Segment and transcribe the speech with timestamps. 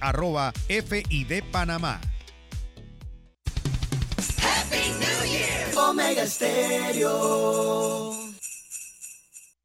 [0.00, 2.00] arroba FID Panamá.
[5.76, 8.12] Omega Stereo.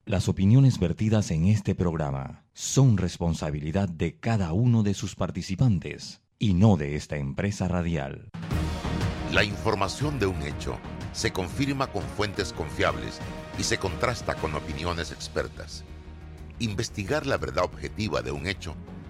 [0.05, 6.53] Las opiniones vertidas en este programa son responsabilidad de cada uno de sus participantes y
[6.53, 8.29] no de esta empresa radial.
[9.31, 10.77] La información de un hecho
[11.13, 13.19] se confirma con fuentes confiables
[13.59, 15.83] y se contrasta con opiniones expertas.
[16.59, 18.75] Investigar la verdad objetiva de un hecho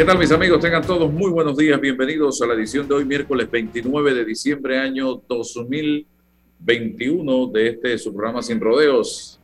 [0.00, 0.60] ¿Qué tal mis amigos?
[0.60, 1.78] Tengan todos muy buenos días.
[1.78, 8.10] Bienvenidos a la edición de hoy, miércoles 29 de diciembre, año 2021 de este su
[8.10, 9.38] programa Sin Rodeos.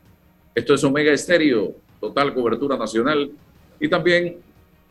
[0.55, 3.31] Esto es Omega Estéreo, total cobertura nacional.
[3.79, 4.39] Y también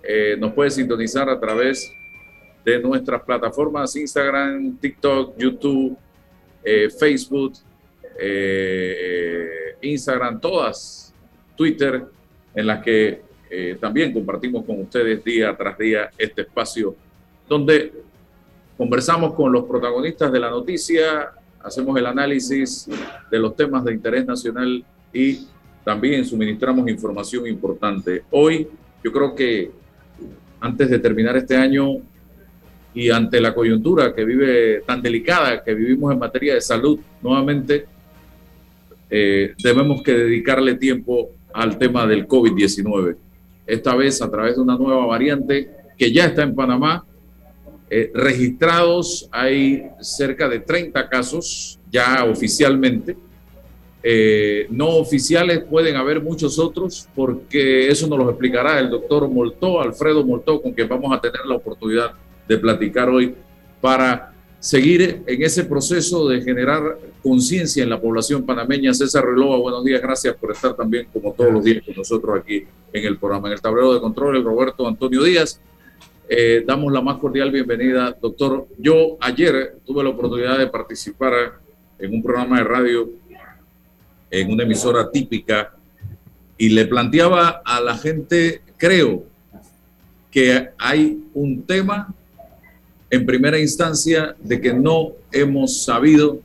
[0.04, 1.92] eh, nos puede sintonizar a través
[2.64, 5.98] de nuestras plataformas Instagram, TikTok, YouTube,
[6.64, 7.54] eh, Facebook,
[8.20, 11.12] eh, Instagram, todas,
[11.58, 12.04] Twitter,
[12.54, 16.96] en las que eh, también compartimos con ustedes día tras día este espacio
[17.48, 17.94] donde
[18.78, 22.88] conversamos con los protagonistas de la noticia, hacemos el análisis
[23.32, 25.48] de los temas de interés nacional y
[25.84, 28.24] también suministramos información importante.
[28.32, 28.68] Hoy
[29.04, 29.72] yo creo que
[30.60, 31.98] antes de terminar este año
[32.94, 37.86] y ante la coyuntura que vive tan delicada que vivimos en materia de salud, nuevamente
[39.10, 43.25] eh, debemos que dedicarle tiempo al tema del COVID-19
[43.66, 47.06] esta vez a través de una nueva variante que ya está en Panamá.
[47.90, 53.16] Eh, registrados hay cerca de 30 casos ya oficialmente.
[54.08, 59.82] Eh, no oficiales pueden haber muchos otros porque eso nos lo explicará el doctor Moltó,
[59.82, 62.12] Alfredo Moltó, con quien vamos a tener la oportunidad
[62.48, 63.34] de platicar hoy
[63.82, 64.35] para
[64.66, 68.96] seguir en ese proceso de generar conciencia en la población panameña.
[68.96, 72.64] César Relova, buenos días, gracias por estar también como todos los días con nosotros aquí
[72.92, 73.48] en el programa.
[73.48, 75.62] En el tablero de control, el Roberto Antonio Díaz.
[76.28, 78.68] Eh, damos la más cordial bienvenida, doctor.
[78.80, 81.60] Yo ayer tuve la oportunidad de participar
[82.00, 83.08] en un programa de radio
[84.32, 85.76] en una emisora típica
[86.58, 89.26] y le planteaba a la gente, creo
[90.32, 92.12] que hay un tema
[93.16, 96.40] en primera instancia de que no hemos sabido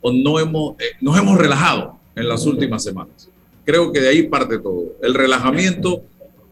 [0.00, 3.28] o no hemos, eh, nos hemos relajado en las últimas semanas.
[3.64, 4.96] Creo que de ahí parte todo.
[5.02, 6.02] El relajamiento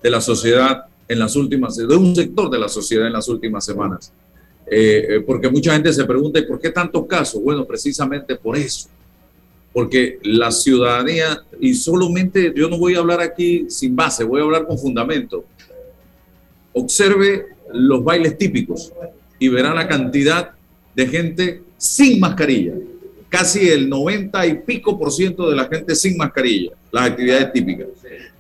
[0.03, 3.65] de la sociedad en las últimas, de un sector de la sociedad en las últimas
[3.65, 4.13] semanas.
[4.69, 7.43] Eh, eh, porque mucha gente se pregunta, ¿por qué tantos casos?
[7.43, 8.89] Bueno, precisamente por eso.
[9.73, 14.45] Porque la ciudadanía, y solamente yo no voy a hablar aquí sin base, voy a
[14.45, 15.45] hablar con fundamento.
[16.79, 18.93] Observe los bailes típicos
[19.39, 20.51] y verá la cantidad
[20.95, 22.75] de gente sin mascarilla.
[23.31, 27.87] Casi el 90 y pico por ciento de la gente sin mascarilla, las actividades típicas.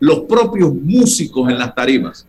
[0.00, 2.26] Los propios músicos en las tarimas,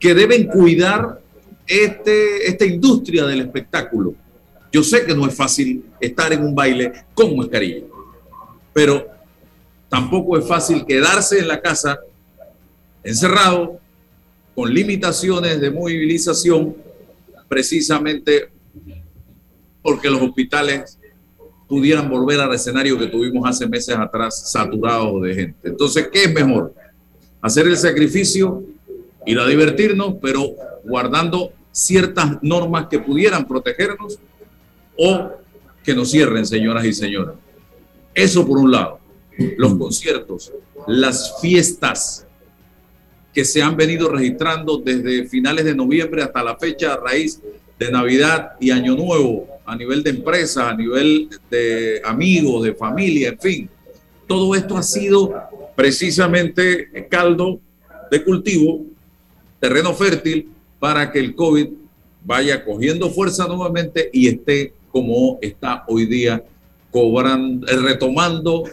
[0.00, 1.20] que deben cuidar
[1.66, 4.14] este, esta industria del espectáculo.
[4.72, 7.84] Yo sé que no es fácil estar en un baile con mascarilla,
[8.72, 9.06] pero
[9.90, 11.98] tampoco es fácil quedarse en la casa
[13.04, 13.80] encerrado
[14.56, 16.74] con limitaciones de movilización
[17.46, 18.48] precisamente
[19.82, 20.98] porque los hospitales
[21.68, 25.68] pudieran volver al escenario que tuvimos hace meses atrás saturados de gente.
[25.68, 26.74] Entonces, ¿qué es mejor?
[27.42, 28.64] Hacer el sacrificio,
[29.26, 34.18] ir a divertirnos, pero guardando ciertas normas que pudieran protegernos
[34.96, 35.32] o
[35.84, 37.34] que nos cierren, señoras y señores.
[38.14, 39.00] Eso por un lado.
[39.58, 40.50] Los conciertos,
[40.86, 42.25] las fiestas,
[43.36, 47.38] que se han venido registrando desde finales de noviembre hasta la fecha a raíz
[47.78, 53.28] de Navidad y Año Nuevo, a nivel de empresa, a nivel de amigos, de familia,
[53.28, 53.70] en fin.
[54.26, 55.34] Todo esto ha sido
[55.76, 57.60] precisamente caldo
[58.10, 58.86] de cultivo,
[59.60, 61.68] terreno fértil para que el COVID
[62.24, 66.42] vaya cogiendo fuerza nuevamente y esté como está hoy día,
[66.90, 68.64] cobrando, retomando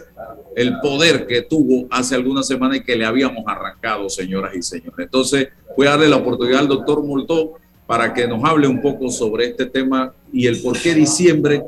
[0.54, 4.98] el poder que tuvo hace algunas semanas y que le habíamos arrancado, señoras y señores.
[4.98, 7.54] Entonces, voy a darle la oportunidad al doctor Multó
[7.86, 11.62] para que nos hable un poco sobre este tema y el por qué diciembre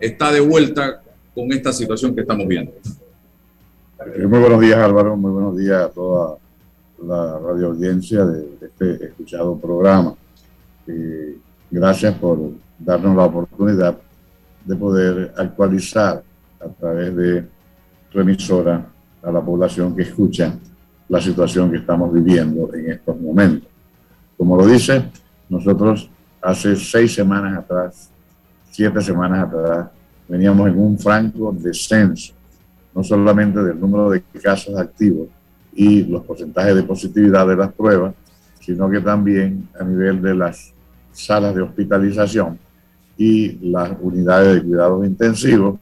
[0.00, 1.02] está de vuelta
[1.34, 2.72] con esta situación que estamos viendo.
[4.16, 5.16] Eh, muy buenos días, Álvaro.
[5.16, 6.36] Muy buenos días a toda
[7.02, 10.14] la radio audiencia de este escuchado programa.
[10.86, 11.36] Eh,
[11.70, 12.38] gracias por
[12.78, 13.96] darnos la oportunidad
[14.64, 16.22] de poder actualizar
[16.60, 17.44] a través de
[18.10, 18.86] tu emisora
[19.22, 20.54] a la población que escucha
[21.08, 23.68] la situación que estamos viviendo en estos momentos.
[24.36, 25.04] Como lo dice,
[25.48, 26.08] nosotros
[26.40, 28.10] hace seis semanas atrás,
[28.70, 29.88] siete semanas atrás,
[30.28, 32.32] veníamos en un franco descenso,
[32.94, 35.28] no solamente del número de casos activos
[35.72, 38.14] y los porcentajes de positividad de las pruebas,
[38.60, 40.72] sino que también a nivel de las
[41.12, 42.58] salas de hospitalización
[43.16, 45.78] y las unidades de cuidados intensivos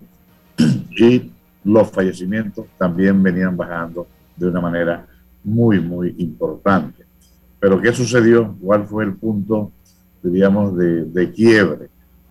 [0.90, 1.30] y
[1.64, 4.06] los fallecimientos también venían bajando
[4.36, 5.06] de una manera
[5.44, 7.04] muy, muy importante.
[7.60, 8.56] Pero ¿qué sucedió?
[8.60, 9.72] ¿Cuál fue el punto,
[10.22, 11.88] diríamos, de, quiebre?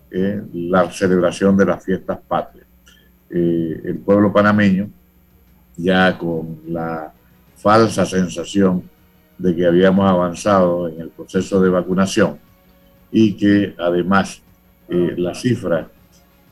[0.09, 2.65] Eh, la celebración de las fiestas patrias.
[3.29, 4.89] Eh, el pueblo panameño,
[5.75, 7.11] ya con la
[7.55, 8.83] falsa sensación
[9.37, 12.39] de que habíamos avanzado en el proceso de vacunación
[13.11, 14.41] y que además
[14.89, 15.87] eh, las cifras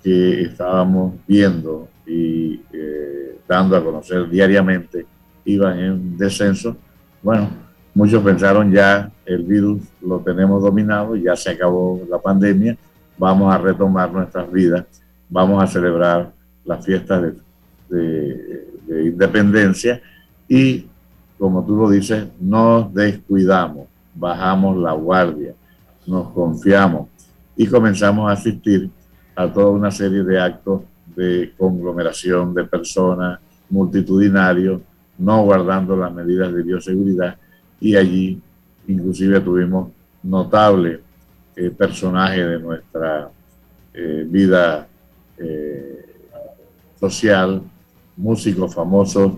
[0.03, 5.05] que estábamos viendo y eh, dando a conocer diariamente
[5.45, 6.75] iban en descenso,
[7.21, 7.49] bueno,
[7.93, 12.77] muchos pensaron ya el virus lo tenemos dominado, ya se acabó la pandemia,
[13.17, 14.85] vamos a retomar nuestras vidas,
[15.29, 16.31] vamos a celebrar
[16.63, 17.33] las fiestas
[17.89, 20.01] de, de independencia
[20.47, 20.87] y,
[21.37, 25.53] como tú lo dices, nos descuidamos, bajamos la guardia,
[26.05, 27.09] nos confiamos
[27.55, 28.89] y comenzamos a asistir
[29.35, 30.81] a toda una serie de actos
[31.15, 33.39] de conglomeración de personas,
[33.69, 34.81] multitudinarios,
[35.17, 37.37] no guardando las medidas de bioseguridad
[37.79, 38.41] y allí
[38.87, 39.91] inclusive tuvimos
[40.23, 40.99] notables
[41.55, 43.29] eh, personajes de nuestra
[43.93, 44.87] eh, vida
[45.37, 46.05] eh,
[46.99, 47.61] social,
[48.17, 49.33] músicos famosos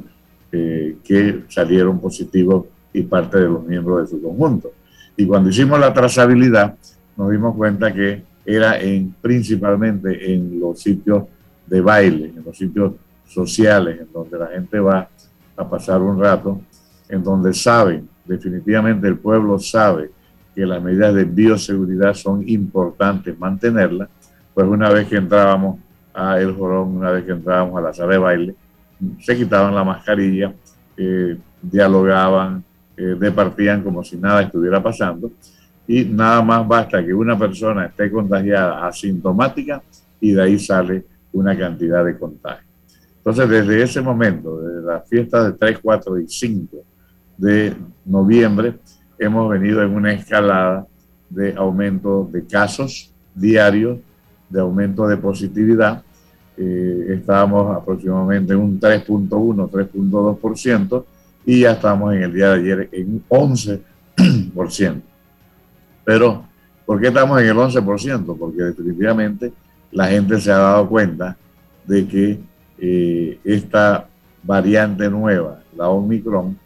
[0.49, 4.71] que salieron positivos y parte de los miembros de su conjunto.
[5.15, 6.75] Y cuando hicimos la trazabilidad,
[7.15, 11.25] nos dimos cuenta que era en, principalmente en los sitios
[11.67, 12.93] de baile, en los sitios
[13.27, 15.07] sociales, en donde la gente va
[15.55, 16.61] a pasar un rato,
[17.09, 20.11] en donde saben, definitivamente el pueblo sabe
[20.55, 24.09] que las medidas de bioseguridad son importantes mantenerlas,
[24.53, 25.79] pues una vez que entrábamos
[26.13, 28.55] a El Jorón, una vez que entrábamos a la sala de baile,
[29.19, 30.53] se quitaban la mascarilla,
[30.97, 32.63] eh, dialogaban,
[32.95, 35.31] eh, departían como si nada estuviera pasando
[35.87, 39.81] y nada más basta que una persona esté contagiada asintomática
[40.19, 42.67] y de ahí sale una cantidad de contagios.
[43.17, 46.77] Entonces, desde ese momento, desde la fiesta de 3, 4 y 5
[47.37, 47.75] de
[48.05, 48.75] noviembre,
[49.19, 50.87] hemos venido en una escalada
[51.29, 53.99] de aumento de casos diarios,
[54.49, 56.03] de aumento de positividad.
[56.55, 61.05] Eh, estábamos aproximadamente en un 3.1, 3.2%
[61.45, 65.01] y ya estamos en el día de ayer en un 11%.
[66.03, 66.45] Pero,
[66.85, 68.37] ¿por qué estamos en el 11%?
[68.37, 69.51] Porque definitivamente
[69.91, 71.37] la gente se ha dado cuenta
[71.85, 72.39] de que
[72.79, 74.07] eh, esta
[74.43, 76.57] variante nueva, la Omicron,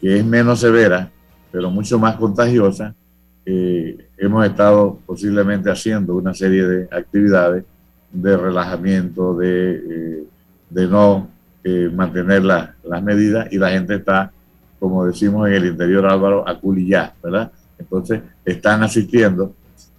[0.00, 1.10] que es menos severa,
[1.50, 2.94] pero mucho más contagiosa,
[3.44, 7.64] eh, hemos estado posiblemente haciendo una serie de actividades
[8.12, 10.24] de relajamiento, de, eh,
[10.70, 11.30] de no
[11.94, 14.30] mantener las medidas y la gente está,
[14.78, 17.50] como decimos en el interior Álvaro, aculillá, ¿verdad?
[17.76, 19.52] Entonces, están asistiendo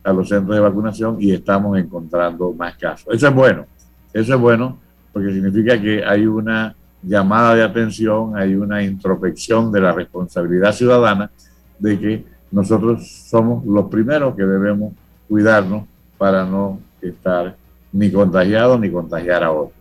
[0.07, 3.13] a los centros de vacunación y estamos encontrando más casos.
[3.13, 3.65] Eso es bueno,
[4.13, 4.79] eso es bueno
[5.11, 6.73] porque significa que hay una
[7.03, 11.29] llamada de atención, hay una introspección de la responsabilidad ciudadana
[11.77, 14.93] de que nosotros somos los primeros que debemos
[15.27, 15.83] cuidarnos
[16.17, 17.57] para no estar
[17.91, 19.77] ni contagiados ni contagiar a otros.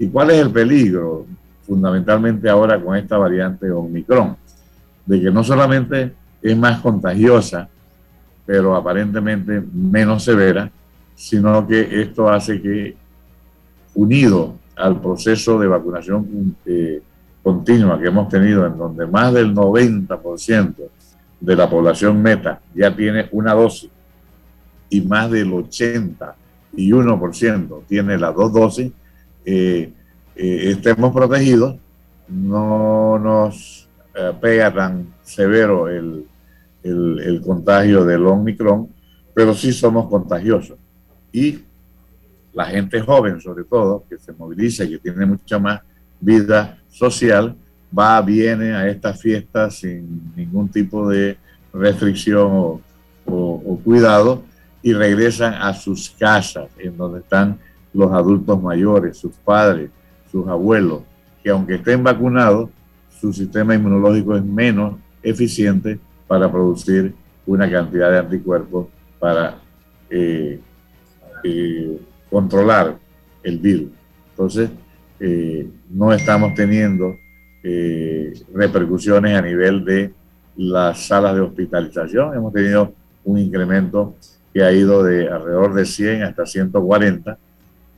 [0.00, 1.26] ¿Y cuál es el peligro
[1.62, 4.36] fundamentalmente ahora con esta variante Omicron?
[5.06, 6.12] De que no solamente
[6.42, 7.68] es más contagiosa,
[8.50, 10.68] pero aparentemente menos severa,
[11.14, 12.96] sino que esto hace que,
[13.94, 17.00] unido al proceso de vacunación eh,
[17.44, 20.74] continua que hemos tenido, en donde más del 90%
[21.38, 23.88] de la población meta ya tiene una dosis
[24.88, 28.90] y más del 81% tiene las dos dosis,
[29.44, 29.92] eh,
[30.34, 31.76] eh, estemos protegidos,
[32.26, 33.86] no nos
[34.40, 36.26] pega tan severo el,
[36.82, 38.88] el, contagio del Omicron,
[39.34, 40.78] pero sí somos contagiosos.
[41.32, 41.60] Y
[42.52, 45.80] la gente joven, sobre todo, que se moviliza y que tiene mucha más
[46.20, 47.54] vida social,
[47.96, 51.36] va, viene a estas fiestas sin ningún tipo de
[51.72, 52.80] restricción o,
[53.84, 54.42] cuidado
[54.82, 57.58] y regresan a sus casas, en donde están
[57.92, 59.90] los adultos mayores, sus padres,
[60.30, 61.02] sus abuelos,
[61.42, 62.70] que aunque estén vacunados,
[63.20, 67.12] su sistema inmunológico es menos eficiente para producir
[67.44, 68.86] una cantidad de anticuerpos
[69.18, 69.58] para
[70.08, 70.60] eh,
[71.42, 72.96] eh, controlar
[73.42, 73.88] el virus.
[74.30, 74.70] Entonces,
[75.18, 77.16] eh, no estamos teniendo
[78.54, 80.14] repercusiones a nivel de
[80.56, 82.32] las salas de hospitalización.
[82.32, 82.92] Hemos tenido
[83.24, 84.14] un incremento
[84.54, 87.36] que ha ido de alrededor de 100 hasta 140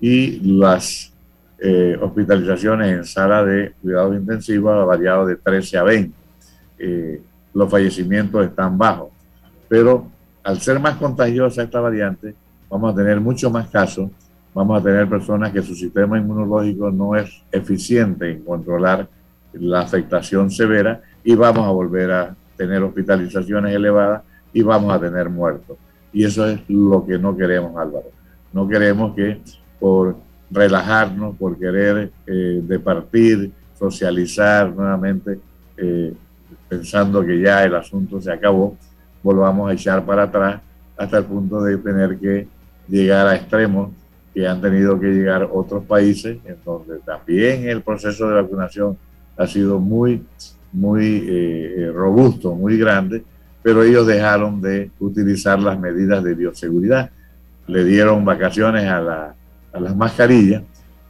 [0.01, 1.13] y las
[2.01, 6.15] hospitalizaciones en sala de cuidados intensivos ha variado de 13 a 20.
[7.55, 9.11] Los fallecimientos están bajos,
[9.69, 10.07] pero
[10.43, 12.35] al ser más contagiosa esta variante,
[12.69, 14.11] vamos a tener mucho más casos,
[14.55, 19.09] vamos a tener personas que su sistema inmunológico no es eficiente en controlar
[19.53, 25.29] la afectación severa y vamos a volver a tener hospitalizaciones elevadas y vamos a tener
[25.29, 25.77] muertos.
[26.13, 28.11] Y eso es lo que no queremos, Álvaro.
[28.53, 29.41] No queremos que
[29.81, 30.17] por
[30.51, 35.41] relajarnos, por querer eh, departir, socializar nuevamente,
[35.77, 36.13] eh,
[36.73, 38.79] pensando que ya el asunto se acabó,
[39.23, 40.63] volvamos a echar para atrás
[40.97, 42.49] hasta el punto de tener que
[42.89, 43.91] llegar a extremos
[44.33, 48.97] que han tenido que llegar otros países, en donde también el proceso de vacunación
[49.37, 50.25] ha sido muy,
[50.73, 53.23] muy eh, robusto, muy grande,
[53.63, 57.11] pero ellos dejaron de utilizar las medidas de bioseguridad.
[57.67, 59.35] Le dieron vacaciones a,
[59.75, 60.63] a las mascarillas,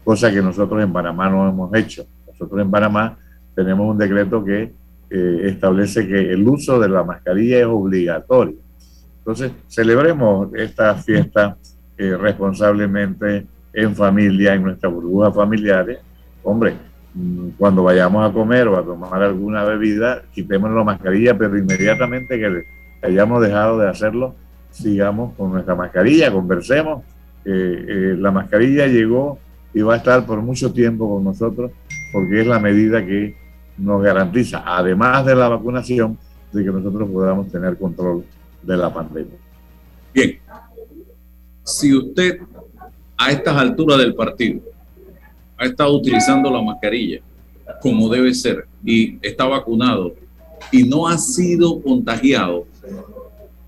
[0.02, 2.04] cosa que nosotros en Panamá no hemos hecho.
[2.26, 3.16] Nosotros en Panamá
[3.54, 4.81] tenemos un decreto que
[5.14, 8.56] eh, establece que el uso de la mascarilla es obligatorio.
[9.18, 11.58] Entonces, celebremos esta fiesta
[11.98, 15.98] eh, responsablemente en familia, en nuestras burbujas familiares.
[16.42, 16.76] Hombre,
[17.12, 22.38] mm, cuando vayamos a comer o a tomar alguna bebida, quitemos la mascarilla, pero inmediatamente
[22.38, 22.64] que
[23.02, 24.34] hayamos dejado de hacerlo,
[24.70, 27.04] sigamos con nuestra mascarilla, conversemos.
[27.44, 29.38] Eh, la mascarilla llegó
[29.74, 31.70] y va a estar por mucho tiempo con nosotros
[32.12, 33.41] porque es la medida que
[33.76, 36.18] nos garantiza, además de la vacunación,
[36.52, 38.24] de que nosotros podamos tener control
[38.62, 39.38] de la pandemia.
[40.12, 40.38] Bien,
[41.64, 42.40] si usted
[43.16, 44.60] a estas alturas del partido
[45.56, 47.20] ha estado utilizando la mascarilla
[47.80, 50.14] como debe ser y está vacunado
[50.70, 52.66] y no ha sido contagiado,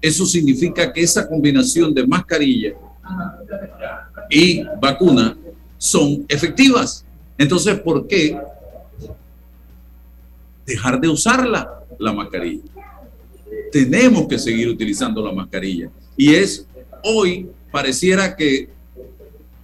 [0.01, 2.75] eso significa que esa combinación de mascarilla
[4.29, 5.37] y vacuna
[5.79, 7.05] son efectivas.
[7.39, 8.39] Entonces, ¿por qué
[10.67, 12.63] dejar de usarla, la mascarilla.
[13.71, 15.91] Tenemos que seguir utilizando la mascarilla.
[16.17, 16.67] Y es
[17.03, 18.69] hoy pareciera que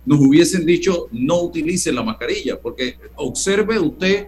[0.04, 4.26] nos hubiesen dicho no utilice la mascarilla, porque observe usted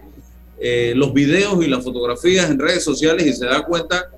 [0.59, 4.09] eh, los videos y las fotografías en redes sociales y se da cuenta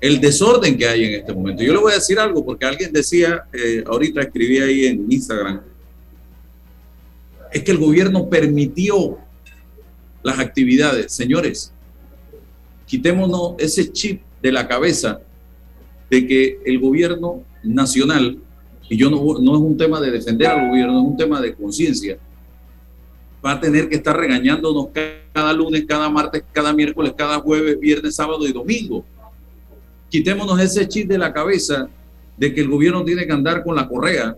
[0.00, 1.62] el desorden que hay en este momento.
[1.62, 5.62] Yo le voy a decir algo, porque alguien decía, eh, ahorita escribí ahí en Instagram,
[7.52, 9.18] es que el gobierno permitió
[10.22, 11.12] las actividades.
[11.12, 11.72] Señores,
[12.86, 15.20] quitémonos ese chip de la cabeza
[16.10, 18.38] de que el gobierno nacional,
[18.88, 21.54] y yo no, no es un tema de defender al gobierno, es un tema de
[21.54, 22.18] conciencia,
[23.44, 24.88] va a tener que estar regañándonos
[25.32, 29.04] cada lunes, cada martes, cada miércoles, cada jueves, viernes, sábado y domingo.
[30.08, 31.88] Quitémonos ese chip de la cabeza
[32.36, 34.36] de que el gobierno tiene que andar con la correa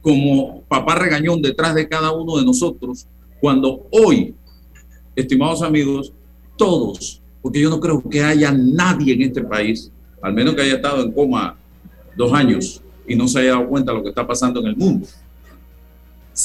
[0.00, 3.06] como papá regañón detrás de cada uno de nosotros,
[3.40, 4.34] cuando hoy
[5.16, 6.12] estimados amigos,
[6.56, 9.90] todos, porque yo no creo que haya nadie en este país,
[10.22, 11.56] al menos que haya estado en coma
[12.16, 14.76] dos años y no se haya dado cuenta de lo que está pasando en el
[14.76, 15.06] mundo,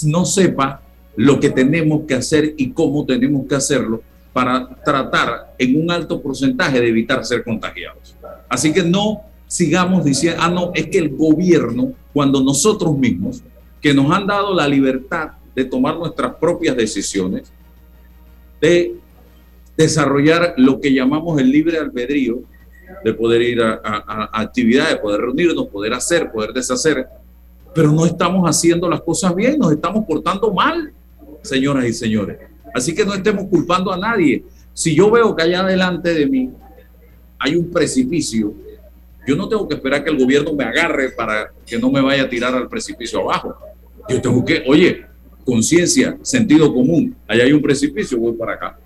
[0.06, 0.82] no sepa
[1.16, 4.02] lo que tenemos que hacer y cómo tenemos que hacerlo
[4.32, 8.16] para tratar en un alto porcentaje de evitar ser contagiados.
[8.48, 13.42] Así que no sigamos diciendo, ah, no, es que el gobierno, cuando nosotros mismos,
[13.82, 17.52] que nos han dado la libertad de tomar nuestras propias decisiones,
[18.62, 18.96] de
[19.76, 22.42] desarrollar lo que llamamos el libre albedrío,
[23.04, 27.08] de poder ir a, actividades, poder reunirnos, poder hacer, poder deshacer,
[27.74, 30.94] pero no estamos haciendo las cosas bien, nos estamos portando mal,
[31.42, 32.38] señoras y señores.
[32.74, 34.44] Así que no estemos culpando a nadie.
[34.74, 36.50] Si yo veo que allá delante de mí
[37.40, 38.54] hay un precipicio,
[39.26, 42.24] yo no tengo que esperar que el gobierno me agarre para que no me vaya
[42.24, 43.56] a tirar al precipicio abajo.
[44.10, 45.06] Yo tengo que, oye,
[45.46, 47.16] conciencia, sentido común.
[47.28, 48.80] Allá hay un precipicio, voy para acá.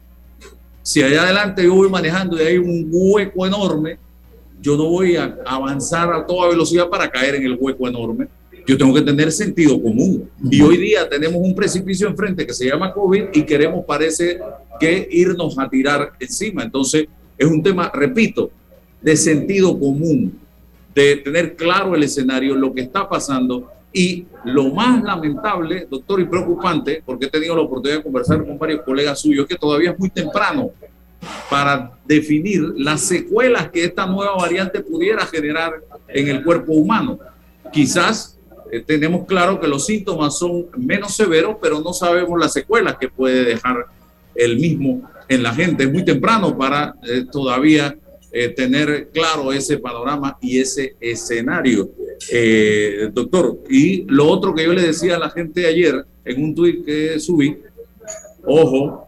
[0.81, 3.97] Si allá adelante yo voy manejando y hay un hueco enorme,
[4.61, 8.27] yo no voy a avanzar a toda velocidad para caer en el hueco enorme.
[8.67, 10.29] Yo tengo que tener sentido común.
[10.49, 14.39] Y hoy día tenemos un precipicio enfrente que se llama COVID y queremos, parece
[14.79, 16.63] que irnos a tirar encima.
[16.63, 17.05] Entonces,
[17.37, 18.49] es un tema, repito,
[19.01, 20.39] de sentido común,
[20.95, 26.25] de tener claro el escenario, lo que está pasando y lo más lamentable, doctor, y
[26.25, 29.99] preocupante, porque he tenido la oportunidad de conversar con varios colegas suyos, que todavía es
[29.99, 30.71] muy temprano
[31.49, 37.17] para definir las secuelas que esta nueva variante pudiera generar en el cuerpo humano.
[37.71, 38.37] Quizás
[38.69, 43.07] eh, tenemos claro que los síntomas son menos severos, pero no sabemos las secuelas que
[43.07, 43.85] puede dejar
[44.35, 45.85] el mismo en la gente.
[45.85, 47.95] Es muy temprano para eh, todavía
[48.33, 51.89] eh, tener claro ese panorama y ese escenario,
[53.13, 53.59] doctor.
[53.69, 57.19] Y lo otro que yo le decía a la gente ayer en un tuit que
[57.19, 57.57] subí,
[58.43, 59.07] ojo,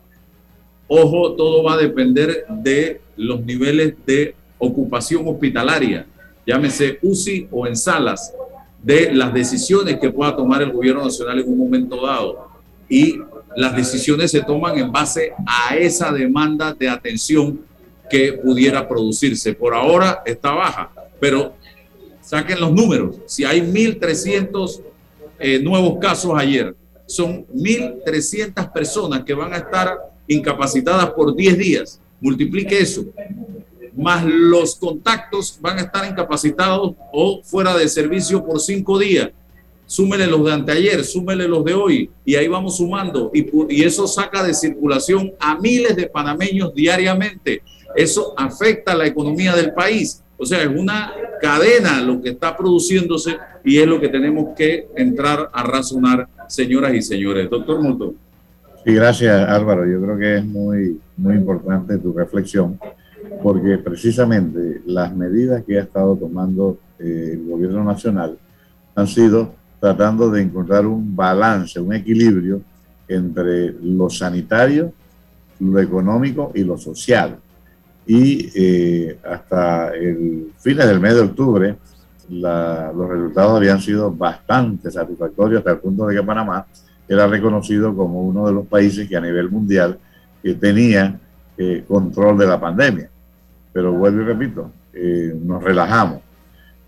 [0.88, 6.06] ojo, todo va a depender de los niveles de ocupación hospitalaria,
[6.46, 8.34] llámese UCI o en salas,
[8.82, 12.48] de las decisiones que pueda tomar el gobierno nacional en un momento dado.
[12.88, 13.20] Y
[13.56, 17.60] las decisiones se toman en base a esa demanda de atención
[18.10, 19.54] que pudiera producirse.
[19.54, 21.54] Por ahora está baja, pero
[22.28, 23.16] saquen los números.
[23.26, 24.82] Si hay 1.300
[25.40, 32.02] eh, nuevos casos ayer, son 1.300 personas que van a estar incapacitadas por 10 días.
[32.20, 33.06] Multiplique eso.
[33.96, 39.30] Más los contactos van a estar incapacitados o fuera de servicio por 5 días.
[39.86, 44.06] Súmele los de anteayer, súmele los de hoy y ahí vamos sumando y, y eso
[44.06, 47.62] saca de circulación a miles de panameños diariamente.
[47.96, 50.22] Eso afecta a la economía del país.
[50.38, 54.88] O sea, es una cadena lo que está produciéndose y es lo que tenemos que
[54.96, 57.50] entrar a razonar, señoras y señores.
[57.50, 58.14] Doctor Moto.
[58.86, 59.86] Sí, gracias Álvaro.
[59.86, 62.80] Yo creo que es muy, muy importante tu reflexión,
[63.42, 68.38] porque precisamente las medidas que ha estado tomando eh, el gobierno nacional
[68.96, 72.62] han sido tratando de encontrar un balance, un equilibrio
[73.08, 74.94] entre lo sanitario,
[75.60, 77.38] lo económico y lo social.
[78.08, 81.76] Y eh, hasta el fines del mes de octubre,
[82.30, 86.66] los resultados habían sido bastante satisfactorios hasta el punto de que Panamá
[87.08, 89.98] era reconocido como uno de los países que a nivel mundial
[90.44, 91.20] que tenía
[91.58, 93.10] eh, control de la pandemia.
[93.72, 96.22] Pero vuelvo y repito, eh, nos relajamos.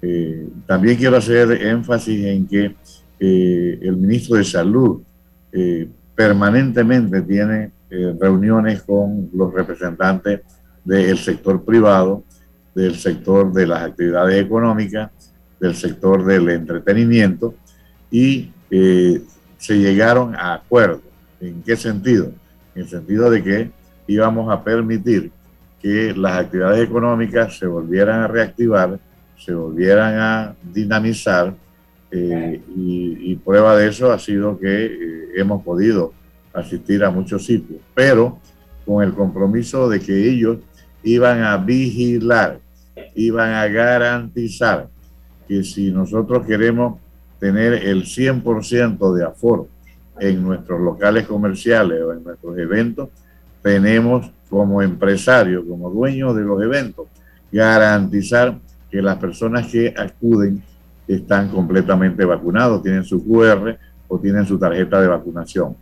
[0.01, 2.75] Eh, también quiero hacer énfasis en que
[3.19, 5.01] el ministro de Salud
[6.15, 7.71] permanentemente tiene
[8.17, 10.39] reuniones con los representantes
[10.97, 12.23] del sector privado,
[12.73, 15.11] del sector de las actividades económicas,
[15.59, 17.53] del sector del entretenimiento
[18.09, 21.01] y se llegaron a acuerdos.
[21.39, 22.31] ¿En qué sentido?
[22.73, 23.71] En el sentido de que
[24.07, 25.31] íbamos a permitir
[25.79, 28.99] que las actividades económicas se volvieran a reactivar,
[29.37, 31.53] se volvieran a dinamizar,
[32.11, 36.11] eh, y, prueba de eso ha sido que eh, hemos podido
[36.51, 38.39] asistir a muchos sitios, pero
[38.85, 40.57] con el compromiso de que ellos
[41.03, 42.59] iban a vigilar,
[43.15, 44.87] iban a garantizar
[45.47, 46.99] que si nosotros queremos
[47.39, 49.67] tener el 100% de aforo
[50.19, 53.09] en nuestros locales comerciales o en nuestros eventos,
[53.61, 57.07] tenemos como empresario, como dueño de los eventos,
[57.51, 58.57] garantizar
[58.89, 60.61] que las personas que acuden
[61.07, 65.75] están completamente vacunados, tienen su QR o tienen su tarjeta de vacunación.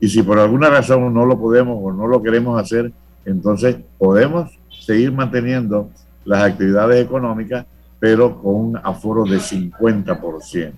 [0.00, 2.92] Y si por alguna razón no lo podemos o no lo queremos hacer,
[3.24, 4.50] entonces podemos
[4.84, 5.90] seguir manteniendo
[6.24, 7.66] las actividades económicas,
[7.98, 10.72] pero con un aforo de 50%.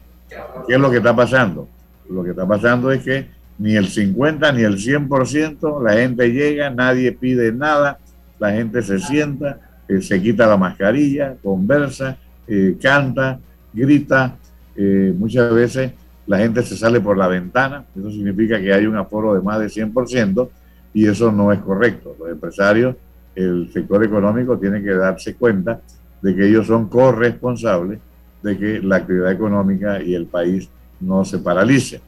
[0.66, 1.68] ¿Qué es lo que está pasando?
[2.08, 3.26] Lo que está pasando es que
[3.58, 7.98] ni el 50 ni el 100% la gente llega, nadie pide nada,
[8.38, 12.16] la gente se sienta, eh, se quita la mascarilla, conversa,
[12.46, 13.38] eh, canta,
[13.72, 14.36] grita.
[14.76, 15.92] Eh, muchas veces
[16.26, 19.58] la gente se sale por la ventana, eso significa que hay un aforo de más
[19.58, 20.50] de 100%
[20.92, 22.14] y eso no es correcto.
[22.18, 22.96] Los empresarios,
[23.36, 25.80] el sector económico tiene que darse cuenta
[26.22, 28.00] de que ellos son corresponsables
[28.42, 30.68] de que la actividad económica y el país
[31.00, 32.00] no se paralice.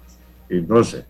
[0.48, 1.04] Entonces,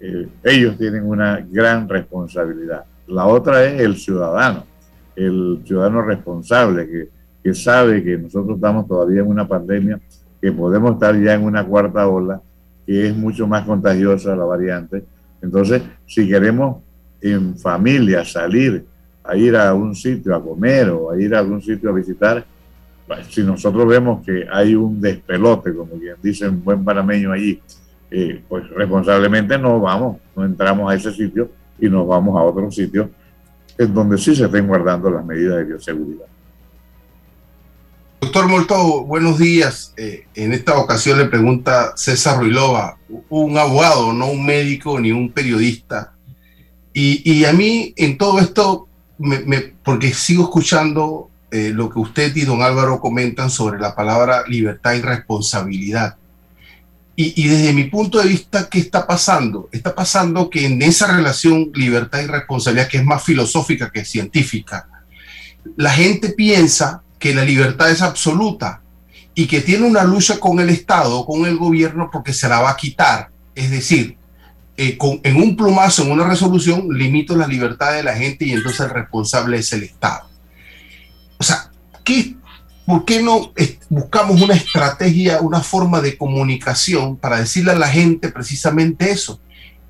[0.00, 2.84] eh, ellos tienen una gran responsabilidad.
[3.06, 4.64] La otra es el ciudadano,
[5.16, 7.08] el ciudadano responsable que,
[7.42, 10.00] que sabe que nosotros estamos todavía en una pandemia,
[10.40, 12.40] que podemos estar ya en una cuarta ola,
[12.86, 15.04] que es mucho más contagiosa la variante.
[15.42, 16.82] Entonces, si queremos
[17.20, 18.84] en familia salir
[19.28, 22.44] a ir a un sitio a comer o a ir a algún sitio a visitar,
[23.30, 27.60] si nosotros vemos que hay un despelote, como quien dice un buen panameño allí,
[28.10, 32.70] eh, pues responsablemente no vamos, no entramos a ese sitio y nos vamos a otro
[32.70, 33.10] sitio
[33.76, 36.26] en donde sí se estén guardando las medidas de bioseguridad.
[38.20, 39.94] Doctor Molto, buenos días.
[39.96, 45.30] Eh, en esta ocasión le pregunta César Ruilova, un abogado, no un médico ni un
[45.30, 46.14] periodista.
[46.92, 48.87] Y, a mí en todo esto,
[49.82, 54.94] porque sigo escuchando eh, lo que usted y don Álvaro comentan sobre la palabra libertad
[54.94, 56.16] y responsabilidad.
[57.20, 59.68] Y, desde mi punto de vista, ¿qué está pasando?
[59.72, 64.88] Está pasando que en esa relación libertad y responsabilidad, que es más filosófica que científica,
[65.76, 68.82] la gente piensa que la libertad es absoluta
[69.34, 72.70] y que tiene una lucha con el Estado, con el gobierno, porque se la va
[72.70, 73.30] a quitar.
[73.56, 74.17] Es decir,
[74.80, 78.78] eh, en un plumazo, en una resolución, limito la libertad de la gente y entonces
[78.78, 80.28] el responsable es el Estado.
[81.36, 81.72] O sea,
[82.04, 82.36] ¿qué,
[82.86, 83.52] ¿por qué no
[83.88, 89.40] buscamos una estrategia, una forma de comunicación para decirle a la gente precisamente eso?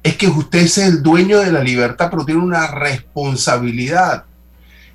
[0.03, 4.25] Es que usted es el dueño de la libertad, pero tiene una responsabilidad.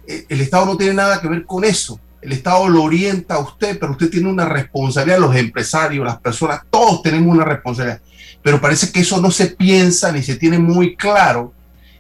[0.08, 2.00] Eh, el Estado no tiene nada que ver con eso.
[2.20, 5.20] El Estado lo orienta a usted, pero usted tiene una responsabilidad.
[5.20, 8.02] Los empresarios, las personas, todos tenemos una responsabilidad
[8.44, 11.54] pero parece que eso no se piensa ni se tiene muy claro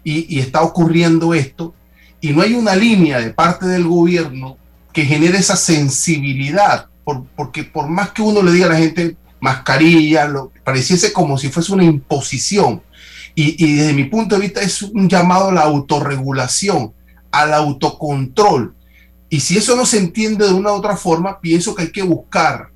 [0.03, 1.73] y, está ocurriendo esto
[2.19, 4.57] y no hay una línea de parte del gobierno
[4.91, 6.87] que genere esa sensibilidad,
[7.35, 11.49] porque por más que uno le diga a la gente mascarilla, lo, pareciese como si
[11.49, 12.81] fuese una imposición.
[13.35, 16.93] Y, y, desde mi punto de vista es un llamado a la autorregulación,
[17.31, 18.75] al autocontrol.
[19.29, 22.03] Y si eso no se entiende de una u otra forma, pienso que hay que
[22.03, 22.69] buscar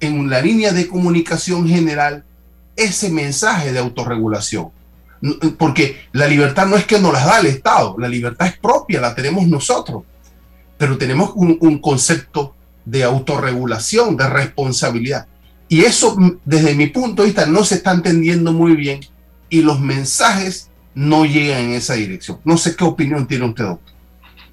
[0.00, 2.24] en la línea de comunicación general
[2.84, 4.70] ese mensaje de autorregulación.
[5.56, 9.00] Porque la libertad no es que nos la da el Estado, la libertad es propia,
[9.00, 10.02] la tenemos nosotros.
[10.76, 15.26] Pero tenemos un, concepto de autorregulación, de responsabilidad.
[15.68, 19.00] Y eso, desde mi punto de vista, no se está entendiendo muy bien
[19.48, 22.38] y los mensajes no llegan en esa dirección.
[22.44, 23.92] No sé qué opinión tiene usted, doctor.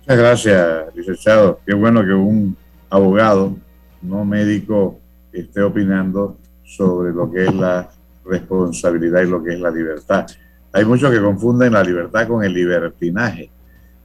[0.01, 1.59] Muchas gracias, licenciado.
[1.65, 2.55] Qué bueno que un
[2.89, 3.57] abogado,
[4.01, 4.99] no médico,
[5.33, 7.89] esté opinando sobre lo que es la
[8.29, 10.25] responsabilidad y lo que es la libertad.
[10.71, 13.49] Hay muchos que confunden la libertad con el libertinaje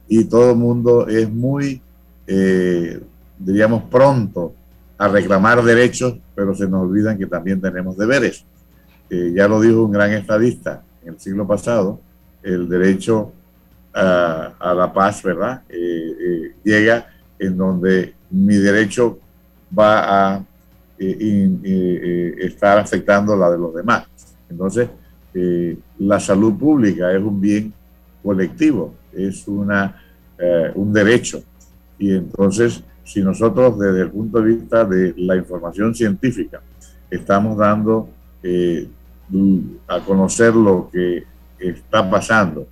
[0.07, 1.81] y todo el mundo es muy,
[2.27, 2.99] eh,
[3.37, 4.53] diríamos, pronto
[4.97, 8.45] a reclamar derechos, pero se nos olvidan que también tenemos deberes.
[9.09, 11.99] Eh, ya lo dijo un gran estadista en el siglo pasado,
[12.41, 13.31] el derecho
[13.93, 15.61] a, la paz, ¿verdad?
[15.69, 17.07] Eh, llega
[17.39, 19.19] en donde mi derecho
[19.77, 20.45] va a
[20.97, 24.07] estar afectando la de los demás.
[24.49, 24.89] Entonces,
[25.37, 27.73] eh, la salud pública es un bien
[28.23, 30.01] colectivo, es una,
[30.39, 31.43] eh, un derecho.
[31.99, 36.61] Y entonces, si nosotros desde el punto de vista de la información científica
[37.11, 38.09] estamos dando
[38.41, 38.87] eh,
[39.87, 41.25] a conocer lo que
[41.59, 42.67] está pasando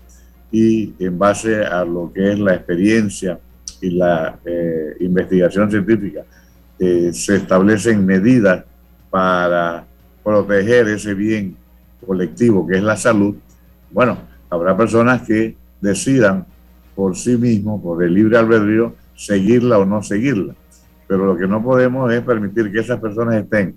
[0.50, 3.40] y en base a lo que es la experiencia
[3.82, 4.40] y la
[5.00, 6.24] investigación científica,
[7.12, 8.64] se establecen medidas
[9.10, 9.86] para
[10.24, 11.56] proteger ese bien
[12.06, 13.36] colectivo que es la salud,
[13.92, 14.18] bueno,
[14.50, 16.46] habrá personas que decidan
[16.96, 20.56] por sí mismos, por el libre albedrío, seguirla o no seguirla.
[21.08, 23.76] Pero lo que no podemos es permitir que esas personas estén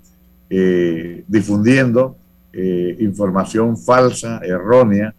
[0.49, 2.17] eh, difundiendo
[2.53, 5.13] eh, información falsa, errónea,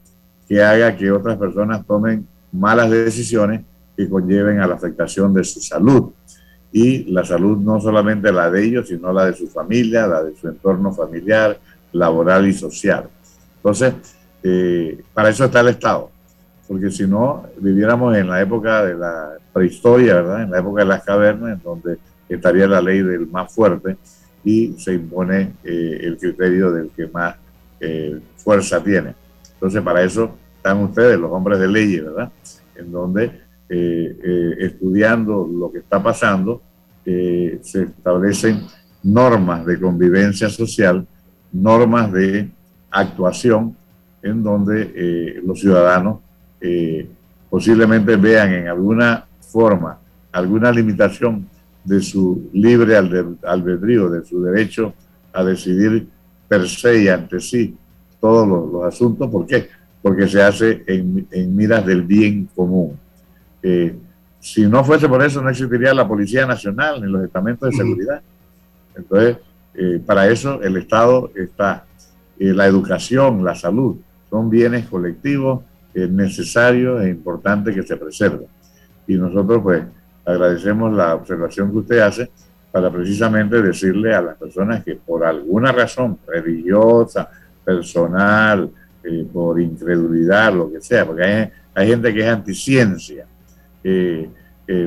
[0.49, 3.61] que haga que otras personas tomen malas decisiones
[3.97, 6.11] que conlleven a la afectación de su salud.
[6.71, 10.37] Y la salud no solamente la de ellos, sino la de su familia, la de
[10.37, 11.59] su entorno familiar,
[11.93, 13.09] laboral y social.
[13.57, 13.95] Entonces,
[14.43, 16.11] eh, para eso está el Estado,
[16.67, 20.43] porque si no, viviéramos en la época de la prehistoria, ¿verdad?
[20.43, 23.97] En la época de las cavernas, en donde estaría la ley del más fuerte
[24.45, 27.37] y se impone eh, el criterio del que más
[27.81, 29.15] eh, fuerza tiene.
[29.55, 32.31] Entonces, para eso están ustedes, los hombres de leyes, ¿verdad?
[32.77, 36.63] En donde, estudiando lo que está pasando,
[37.05, 38.63] se establecen
[39.03, 41.07] normas de convivencia social
[41.53, 42.51] normas de
[42.91, 43.77] actuación
[44.23, 46.21] en donde eh, los ciudadanos
[46.61, 47.09] eh,
[47.49, 49.99] posiblemente vean en alguna forma
[50.33, 51.49] alguna limitación
[51.85, 54.93] de su libre albedrío, de su derecho
[55.33, 56.07] a decidir
[56.47, 57.77] per se y ante sí
[58.21, 59.31] todos los, asuntos.
[59.31, 59.69] ¿Por qué?
[60.03, 62.99] Porque se hace en, miras del bien común.
[63.63, 63.97] Eh,
[64.41, 68.23] si no fuese por eso, no existiría la Policía Nacional ni los estamentos de seguridad.
[68.95, 69.39] Entonces,
[69.75, 71.85] eh, para eso el Estado está.
[72.39, 73.97] Eh, la educación, la salud,
[74.31, 78.47] son bienes colectivos necesarios e importantes que se preserven.
[79.09, 79.83] Y nosotros pues
[80.25, 82.31] agradecemos la observación que usted hace
[82.71, 87.29] para precisamente decirle a las personas que por alguna razón religiosa,
[87.65, 88.71] personal,
[89.03, 93.27] eh, por incredulidad, lo que sea, porque hay, hay gente que es anticiencia,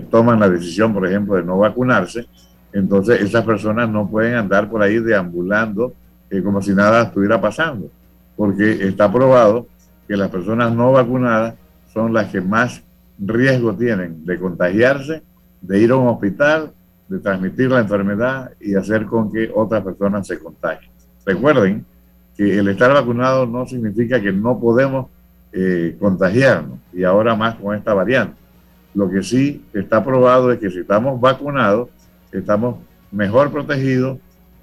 [0.10, 2.27] toman la decisión, por ejemplo, de no vacunarse,
[2.73, 5.93] entonces esas personas no pueden andar por ahí deambulando
[6.30, 7.89] eh, como si nada estuviera pasando,
[8.38, 9.67] porque está probado
[10.08, 11.56] que las personas no vacunadas
[11.93, 12.82] son las que más
[13.19, 15.21] riesgo tienen de contagiarse,
[15.60, 16.71] de ir a un hospital,
[17.10, 20.89] de transmitir la enfermedad y hacer con que otras personas se contagien.
[21.25, 21.86] recuerden
[22.38, 25.08] que el estar vacunado no significa que no podemos
[25.51, 28.40] eh, contagiarnos y ahora más con esta variante.
[28.93, 31.89] Lo que sí está probado es que si estamos vacunados,
[32.32, 32.77] estamos
[33.12, 34.17] mejor protegidos,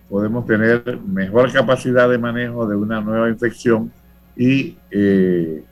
[0.08, 3.90] podemos tener mejor capacidad de manejo de una nueva infección
[4.36, 5.62] y eh,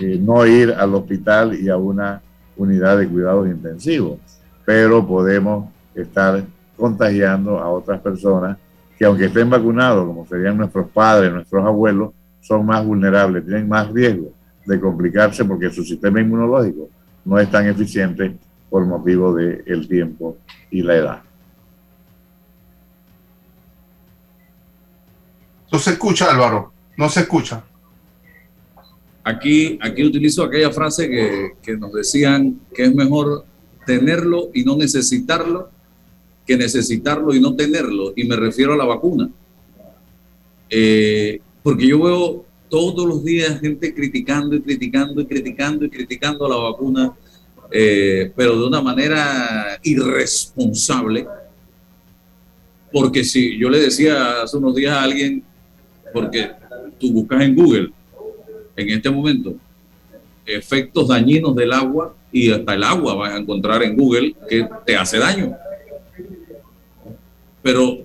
[0.00, 2.22] eh, no ir al hospital y a una
[2.56, 4.18] unidad de cuidados intensivos,
[4.64, 6.42] pero podemos estar
[6.76, 8.56] contagiando a otras personas
[8.98, 13.90] que aunque estén vacunados, como serían nuestros padres, nuestros abuelos, son más vulnerables, tienen más
[13.90, 14.32] riesgo
[14.66, 16.88] de complicarse porque su sistema inmunológico
[17.24, 18.36] no es tan eficiente
[18.70, 20.38] por motivo del el tiempo
[20.70, 21.22] y la edad.
[25.70, 27.64] No se escucha, Álvaro, no se escucha.
[29.24, 33.44] Aquí, aquí utilizo aquella frase que, que nos decían que es mejor
[33.86, 35.70] tenerlo y no necesitarlo
[36.46, 38.12] que necesitarlo y no tenerlo.
[38.16, 39.28] Y me refiero a la vacuna.
[40.68, 46.48] Eh, porque yo veo todos los días gente criticando y criticando y criticando y criticando
[46.48, 47.12] la vacuna,
[47.70, 51.26] eh, pero de una manera irresponsable.
[52.90, 55.44] Porque si yo le decía hace unos días a alguien,
[56.14, 56.50] porque
[56.98, 57.90] tú buscas en Google
[58.74, 59.54] en este momento
[60.46, 64.96] efectos dañinos del agua y hasta el agua vas a encontrar en Google que te
[64.96, 65.54] hace daño.
[67.60, 67.98] Pero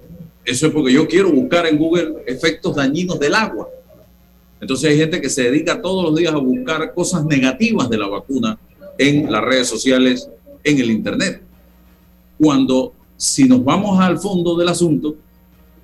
[0.43, 3.69] eso es porque yo quiero buscar en Google efectos dañinos del agua.
[4.59, 8.07] Entonces hay gente que se dedica todos los días a buscar cosas negativas de la
[8.07, 8.57] vacuna
[8.97, 10.29] en las redes sociales,
[10.63, 11.41] en el Internet.
[12.39, 15.15] Cuando si nos vamos al fondo del asunto,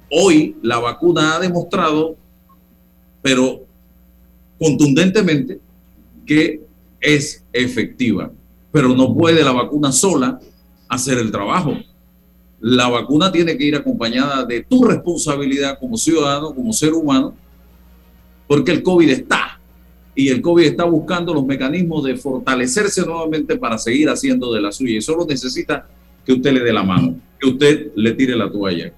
[0.10, 2.16] hoy la vacuna ha demostrado,
[3.22, 3.64] pero
[4.60, 5.60] contundentemente,
[6.26, 6.62] que
[7.02, 8.32] es efectiva.
[8.72, 10.40] Pero no puede la vacuna sola
[10.88, 11.74] hacer el trabajo.
[12.60, 17.36] La vacuna tiene que ir acompañada de tu responsabilidad como ciudadano, como ser humano,
[18.54, 19.60] porque el COVID está
[20.14, 24.72] y el COVID está buscando los mecanismos de fortalecerse nuevamente para seguir haciendo de la
[24.72, 25.90] suya y solo necesita
[26.24, 28.94] que usted le dé la mano, que usted le tire la toalla,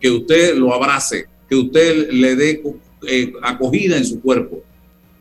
[0.00, 2.62] que usted lo abrace, que usted le dé
[3.06, 4.62] eh, acogida en su cuerpo.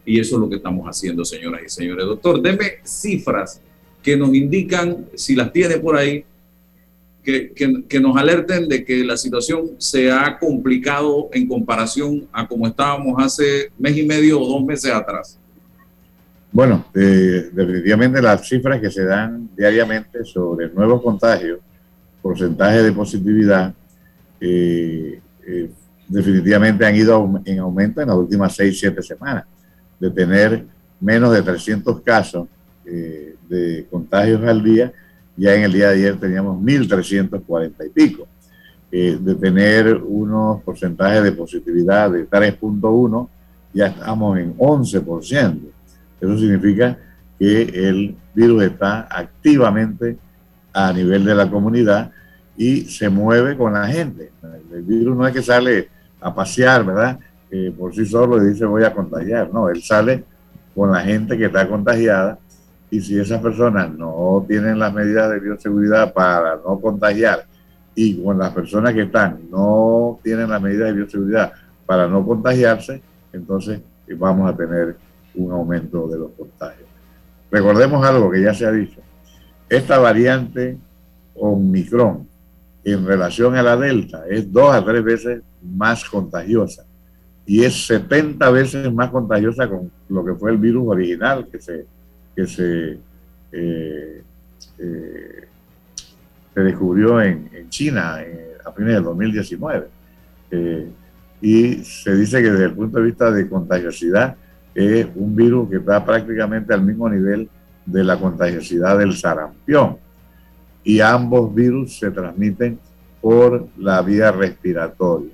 [0.05, 2.05] Y eso es lo que estamos haciendo, señoras y señores.
[2.05, 3.59] Doctor, deme cifras
[4.01, 6.23] que nos indican, si las tiene por ahí,
[7.27, 13.21] que, nos alerten de que la situación se ha complicado en comparación a como estábamos
[13.21, 15.37] hace mes y medio o dos meses atrás?
[16.53, 21.59] Bueno, eh, definitivamente las cifras que se dan diariamente sobre nuevos contagios,
[22.21, 23.73] porcentaje de positividad,
[24.39, 25.69] eh, eh,
[26.07, 29.43] definitivamente han ido en aumento en las últimas seis, siete semanas.
[29.99, 30.63] De tener
[31.01, 32.47] menos de 300 casos
[32.85, 34.93] de contagios al día,
[35.37, 38.27] ya en el día de ayer teníamos 1.340 y pico.
[38.91, 43.29] Eh, de tener unos porcentajes de positividad de 3.1,
[43.73, 45.59] ya estamos en 11%.
[46.19, 46.97] Eso significa
[47.37, 50.17] que el virus está activamente
[50.73, 52.11] a nivel de la comunidad
[52.55, 54.31] y se mueve con la gente.
[54.71, 57.19] El virus no es que sale a pasear, ¿verdad?
[57.51, 59.53] Eh, por sí solo y dice voy a contagiar.
[59.53, 60.23] No, él sale
[60.73, 62.39] con la gente que está contagiada
[62.89, 67.45] y si esas personas no tienen las medidas de bioseguridad para no contagiar
[67.93, 71.51] y con las personas que están no tienen las medidas de bioseguridad
[71.85, 73.01] para no contagiarse,
[73.33, 73.81] entonces
[74.17, 74.95] vamos a tener
[75.35, 76.87] un aumento de los contagios.
[77.51, 79.01] Recordemos algo que ya se ha dicho.
[79.69, 80.77] Esta variante
[81.35, 82.27] Omicron
[82.83, 86.85] en relación a la Delta es dos a tres veces más contagiosa
[87.45, 91.85] y es 70 veces más contagiosa con lo que fue el virus original que se
[92.37, 92.99] que se,
[93.51, 94.21] eh,
[94.77, 95.47] eh,
[96.53, 98.19] se descubrió en, China
[98.63, 99.87] a fines del 2019.
[100.51, 100.87] Eh,
[101.41, 104.35] y se dice que desde el punto de vista de contagiosidad
[104.75, 107.49] es un virus que está prácticamente al mismo nivel
[107.85, 109.97] de la contagiosidad del sarampión.
[110.83, 112.79] Y ambos virus se transmiten
[113.19, 115.33] por la vía respiratoria.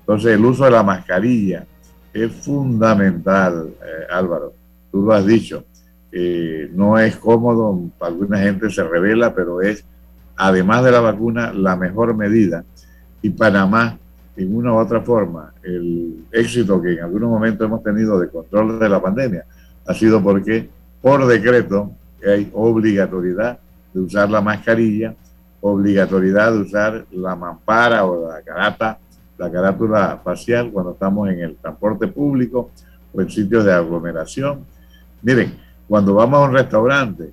[0.00, 1.66] Entonces el uso de la mascarilla
[2.12, 3.74] es fundamental,
[4.08, 4.54] Álvaro.
[4.92, 5.64] Tú lo has dicho.
[6.16, 9.84] Eh, no es cómodo, alguna gente se revela, pero es,
[10.36, 12.64] además de la vacuna, la mejor medida.
[13.20, 13.98] Y Panamá,
[14.36, 18.78] en una u otra forma, el éxito que en algunos momentos hemos tenido de control
[18.78, 19.44] de la pandemia
[19.86, 20.68] ha sido porque
[21.02, 21.90] por decreto
[22.24, 23.58] hay obligatoriedad
[23.92, 25.16] de usar la mascarilla,
[25.60, 28.98] obligatoriedad de usar la mampara o la carata,
[29.36, 32.70] la carátula facial cuando estamos en el transporte público
[33.12, 34.64] o en sitios de aglomeración.
[35.20, 37.30] Miren, cuando vamos a un restaurante,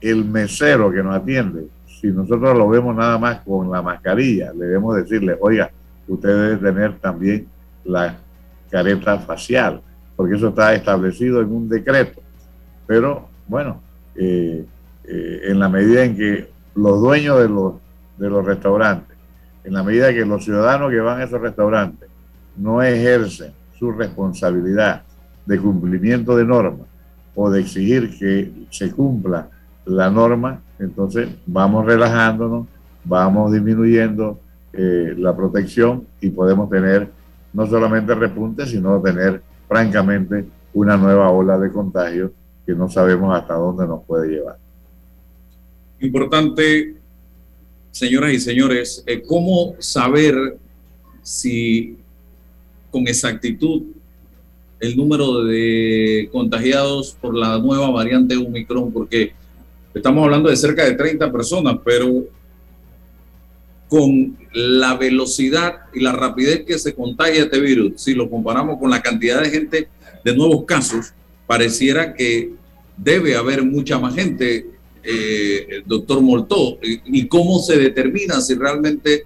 [0.00, 4.96] el mesero que nos atiende, si nosotros lo vemos nada más con la mascarilla, debemos
[4.96, 5.70] decirle, oiga,
[6.08, 7.46] usted debe tener también
[7.84, 8.16] la
[8.68, 9.80] careta facial,
[10.16, 12.20] porque eso está establecido en un decreto.
[12.84, 13.80] Pero bueno,
[14.16, 14.64] eh,
[15.04, 17.74] eh, en la medida en que los dueños de los,
[18.18, 19.16] de los restaurantes,
[19.62, 22.08] en la medida que los ciudadanos que van a esos restaurantes
[22.56, 25.02] no ejercen su responsabilidad
[25.46, 26.89] de cumplimiento de normas
[27.34, 29.48] o de exigir que se cumpla
[29.84, 32.66] la norma, entonces vamos relajándonos,
[33.04, 34.38] vamos disminuyendo
[34.72, 37.10] eh, la protección y podemos tener
[37.52, 42.32] no solamente repunte, sino tener francamente una nueva ola de contagio
[42.64, 44.56] que no sabemos hasta dónde nos puede llevar.
[46.00, 46.96] Importante,
[47.90, 50.58] señoras y señores, eh, cómo saber
[51.22, 51.98] si
[52.90, 53.82] con exactitud
[54.80, 59.32] el número de contagiados por la nueva variante Omicron, porque
[59.94, 62.24] estamos hablando de cerca de 30 personas, pero
[63.88, 68.90] con la velocidad y la rapidez que se contagia este virus, si lo comparamos con
[68.90, 69.88] la cantidad de gente
[70.24, 71.12] de nuevos casos,
[71.46, 72.52] pareciera que
[72.96, 74.66] debe haber mucha más gente,
[75.02, 76.78] eh, doctor Moltó.
[76.82, 79.24] ¿Y cómo se determina si realmente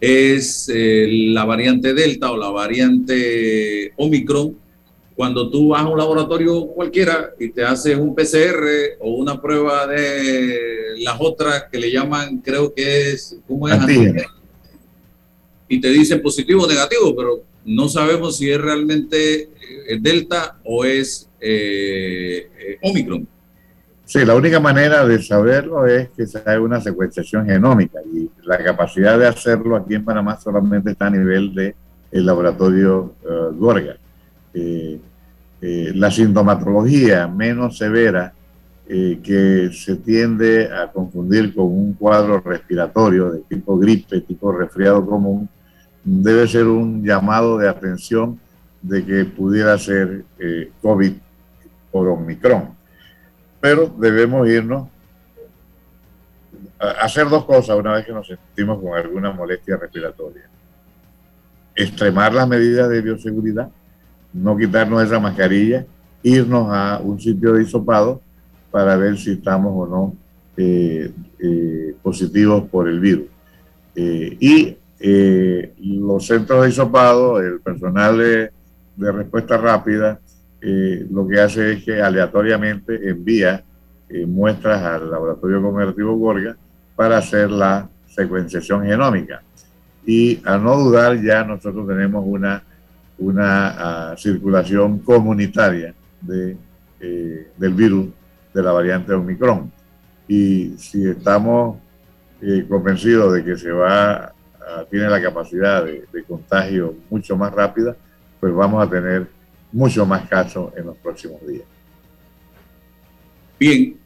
[0.00, 4.56] es eh, la variante Delta o la variante Omicron?
[5.14, 9.86] Cuando tú vas a un laboratorio cualquiera y te haces un PCR o una prueba
[9.86, 13.78] de las otras que le llaman, creo que es, ¿cómo es?
[15.68, 19.48] Y te dicen positivo o negativo, pero no sabemos si es realmente
[19.88, 23.26] eh, Delta o es eh, Omicron.
[24.06, 28.56] Sí, la única manera de saberlo es que se haga una secuenciación genómica y la
[28.62, 31.74] capacidad de hacerlo aquí en Panamá solamente está a nivel del
[32.12, 33.14] el laboratorio
[33.58, 33.96] Gorga.
[35.60, 38.32] la sintomatología menos severa
[38.86, 45.48] que se tiende a confundir con un cuadro respiratorio de tipo gripe, tipo resfriado común,
[46.04, 48.38] debe ser un llamado de atención
[48.80, 51.12] de que pudiera ser eh, COVID
[51.90, 52.76] por Omicron.
[53.66, 54.86] Pero debemos irnos
[56.78, 60.44] a hacer dos cosas una vez que nos sentimos con alguna molestia respiratoria.
[61.74, 63.68] Extremar las medidas de bioseguridad,
[64.32, 65.84] no quitarnos esa mascarilla,
[66.22, 68.20] irnos a un sitio de hisopado
[68.70, 70.14] para ver si estamos o no
[70.56, 73.26] eh, eh, positivos por el virus.
[73.96, 78.52] y eh, los centros de hisopado, el personal de,
[78.96, 80.20] respuesta rápida,
[80.60, 83.62] eh, lo que hace es que aleatoriamente envía
[84.08, 86.56] eh, muestras al laboratorio comercial Gorga
[86.94, 89.42] para hacer la secuenciación genómica.
[90.04, 92.62] Y a no dudar, ya nosotros tenemos una,
[93.18, 96.56] una ah, circulación comunitaria de,
[97.56, 98.06] del virus
[98.54, 99.70] de la variante Omicron.
[100.28, 101.78] Y si estamos
[102.68, 104.32] convencidos de que se va
[104.68, 107.96] Ah, tiene la capacidad de, contagio mucho más rápida,
[108.40, 109.28] pues vamos a tener
[109.76, 111.66] mucho más casos en los próximos días.
[113.60, 113.98] Bien,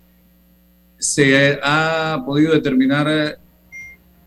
[0.98, 3.37] se ha podido determinar eh,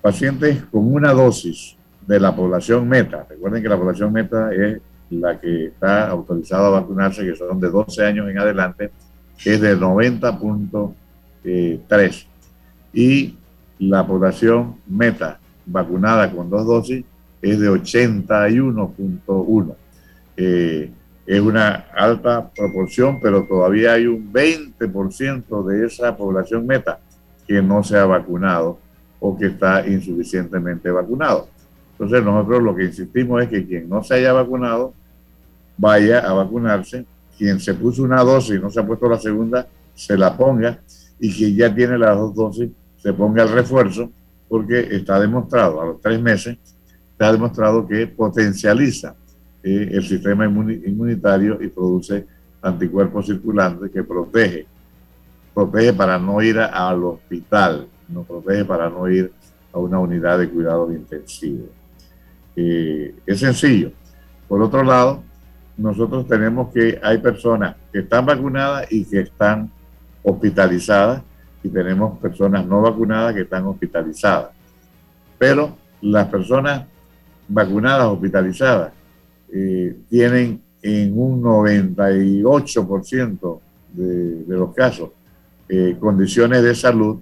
[0.00, 5.38] Pacientes con una dosis de la población meta, recuerden que la población meta es la
[5.38, 8.90] que está autorizada a vacunarse, que son de 12 años en adelante,
[9.44, 12.26] es de 90.3.
[12.94, 13.36] Y
[13.78, 17.04] la población meta vacunada con dos dosis
[17.42, 19.74] es de 81.1.
[20.36, 20.90] Eh,
[21.26, 26.98] es una alta proporción, pero todavía hay un 20% de esa población meta
[27.46, 28.78] que no se ha vacunado
[29.20, 31.48] o que está insuficientemente vacunado.
[31.92, 34.94] Entonces nosotros lo que insistimos es que quien no se haya vacunado
[35.76, 37.04] vaya a vacunarse,
[37.36, 40.80] quien se puso una dosis y no se ha puesto la segunda, se la ponga
[41.20, 44.10] y quien ya tiene las dos dosis se ponga el refuerzo,
[44.48, 46.56] porque está demostrado a los tres meses,
[47.12, 49.14] está demostrado que potencializa
[49.62, 52.26] eh, el sistema inmunitario y produce
[52.60, 54.66] anticuerpos circulantes que protege,
[55.54, 59.32] protege para no ir al hospital, no protege para no ir
[59.72, 61.68] a una unidad de cuidados intensivos.
[62.56, 63.92] Eh, es sencillo.
[64.48, 65.22] Por otro lado,
[65.76, 69.70] nosotros tenemos que hay personas que están vacunadas y que están
[70.22, 71.22] hospitalizadas
[71.62, 74.50] y tenemos personas no vacunadas que están hospitalizadas.
[75.38, 76.84] Pero las personas
[77.52, 78.92] vacunadas, hospitalizadas,
[79.52, 83.60] eh, tienen en un 98%
[83.92, 85.10] de, de, los casos
[85.68, 87.20] eh, condiciones de salud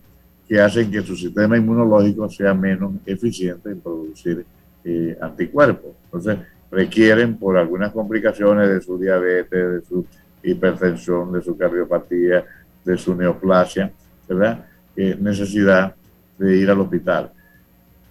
[0.48, 4.44] que hacen que su sistema inmunológico sea menos eficiente en producir
[4.84, 5.90] eh, anticuerpos.
[6.04, 6.38] Entonces,
[6.70, 10.06] requieren por algunas complicaciones de su diabetes, de su
[10.42, 12.44] hipertensión, de su cardiopatía,
[12.84, 13.92] de su neoplasia,
[14.28, 14.66] ¿verdad?
[14.96, 15.94] necesidad
[16.38, 17.32] de ir al hospital.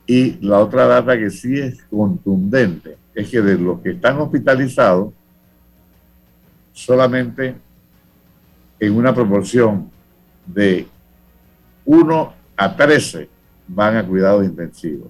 [0.09, 5.13] Y la otra data que sí es contundente es que de los que están hospitalizados,
[6.73, 7.53] solamente
[8.79, 9.91] en una proporción
[10.47, 10.87] de
[11.85, 13.29] 1 a 13
[13.67, 15.09] van a cuidados intensivos.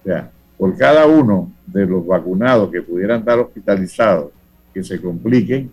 [0.00, 4.30] O sea, por cada uno de los vacunados que pudieran estar hospitalizados,
[4.72, 5.70] que se compliquen,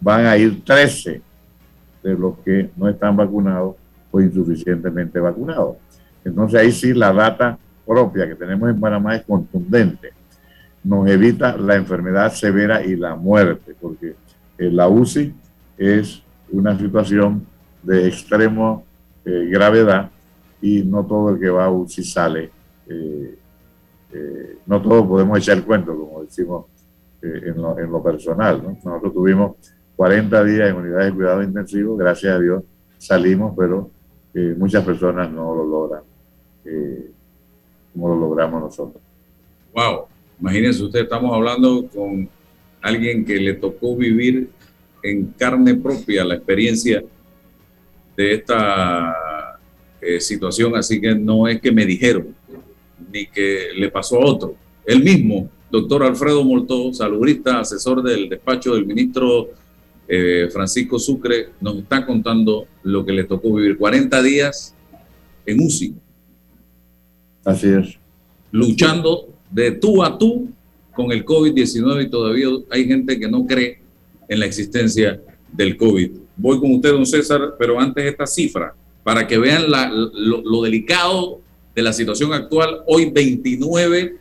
[0.00, 1.20] van a ir 13
[2.02, 3.76] de los que no están vacunados
[4.10, 5.76] o insuficientemente vacunados.
[6.24, 10.10] Entonces ahí sí la data propia que tenemos en Panamá es contundente.
[10.82, 14.14] Nos evita la enfermedad severa y la muerte, porque
[14.58, 15.34] la UCI
[15.78, 17.46] es una situación
[17.82, 18.84] de extremo
[19.24, 20.10] eh, gravedad
[20.60, 22.50] y no todo el que va a UCI sale.
[22.88, 23.38] Eh,
[24.12, 26.66] eh, no todos podemos echar cuento, como decimos
[27.22, 28.62] en lo, en, lo, personal.
[28.62, 28.70] ¿no?
[28.84, 29.56] Nosotros tuvimos
[29.96, 32.62] 40 días en unidades de cuidado intensivo, gracias a Dios
[32.98, 33.90] salimos, pero
[34.58, 36.02] muchas personas no lo logran
[37.96, 39.02] como lo logramos nosotros.
[39.74, 40.04] Wow,
[40.38, 42.28] imagínense usted, estamos hablando con
[42.82, 44.50] alguien que le tocó vivir
[45.02, 47.02] en carne propia la experiencia
[48.16, 49.58] de esta
[50.00, 52.34] eh, situación, así que no es que me dijeron,
[53.12, 54.54] ni que le pasó a otro.
[54.84, 59.48] Él mismo, doctor Alfredo Moltó, saludista, asesor del despacho del ministro
[60.06, 64.74] eh, Francisco Sucre, nos está contando lo que le tocó vivir 40 días
[65.46, 65.94] en UCI.
[67.46, 67.96] Así es.
[68.50, 70.50] Luchando de tú a tú
[70.92, 73.78] con el COVID-19 y todavía hay gente que no cree
[74.28, 75.20] en la existencia
[75.52, 76.10] del COVID.
[76.36, 78.74] Voy con usted, don César, pero antes esta cifra,
[79.04, 81.40] para que vean lo, delicado
[81.72, 84.16] de la situación actual, hoy 29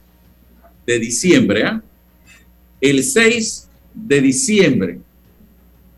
[0.85, 1.81] de diciembre, ¿ah?
[2.79, 4.99] el 6 de diciembre,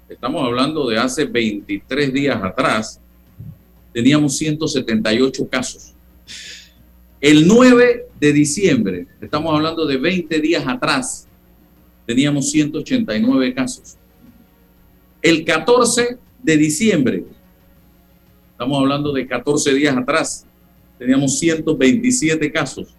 [0.08, 3.02] estamos hablando de hace 23 días atrás,
[3.92, 5.94] teníamos 178 casos.
[7.20, 11.28] El 9 de diciembre, estamos hablando de 20 días atrás,
[12.06, 13.98] teníamos 189 casos.
[15.24, 17.24] El 14 de diciembre,
[18.52, 20.46] estamos hablando de 14 días atrás,
[21.00, 22.94] teníamos 127 casos.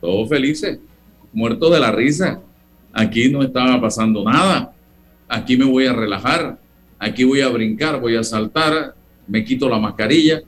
[0.00, 0.78] Todos felices,
[1.32, 2.40] muertos de la risa.
[2.94, 4.74] Aquí no estaba pasando nada.
[5.28, 6.58] Aquí me voy a relajar.
[6.98, 8.94] Aquí voy a brincar, voy a saltar,
[9.26, 10.42] me quito la mascarilla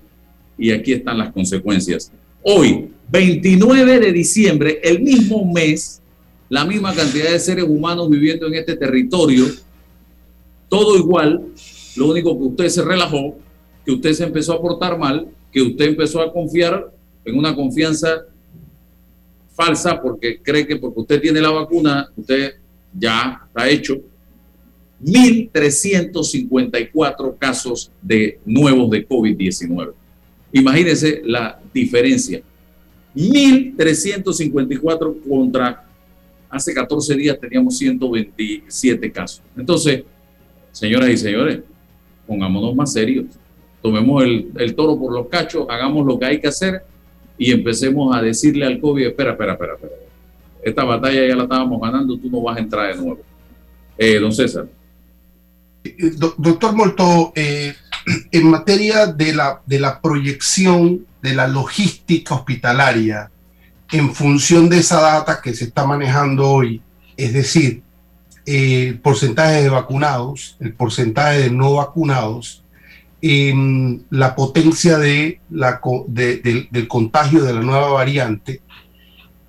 [0.56, 2.10] y aquí están las consecuencias.
[2.42, 6.00] Hoy, 29 de diciembre, el mismo mes,
[6.48, 9.44] la misma cantidad de seres humanos viviendo en este territorio,
[10.68, 11.44] todo igual,
[11.96, 13.36] lo único que usted se relajó,
[13.84, 16.90] que usted se empezó a portar mal, que usted empezó a confiar
[17.24, 18.24] en una confianza
[19.52, 22.54] falsa porque cree que porque usted tiene la vacuna, usted
[22.98, 24.00] ya está hecho.
[25.02, 29.99] 1.354 casos de nuevos de COVID-19.
[30.52, 32.42] Imagínense la diferencia.
[33.14, 35.84] 1.354 contra
[36.48, 39.42] hace 14 días teníamos 127 casos.
[39.56, 40.02] Entonces,
[40.72, 41.60] señoras y señores,
[42.26, 43.26] pongámonos más serios.
[43.80, 46.82] Tomemos el, toro por los cachos, hagamos lo que hay que hacer
[47.38, 49.92] y empecemos a decirle al COVID, espera, espera, espera, espera.
[50.62, 53.22] Esta batalla ya la estábamos ganando, tú no vas a entrar de nuevo.
[53.96, 54.68] Eh, don César.
[55.82, 57.72] Eh, doctor Molto, eh,
[58.30, 63.30] en materia de la, de la proyección de la logística hospitalaria
[63.92, 66.80] en función de esa data que se está manejando hoy,
[67.16, 67.82] es decir,
[68.46, 72.62] el porcentaje de vacunados, el porcentaje de no vacunados,
[73.22, 78.62] la potencia de la, del contagio de la nueva variante,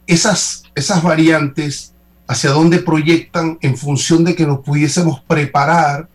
[0.07, 1.93] esas, esas variantes,
[2.27, 6.07] hacia dónde proyectan en función de que nos pudiésemos preparar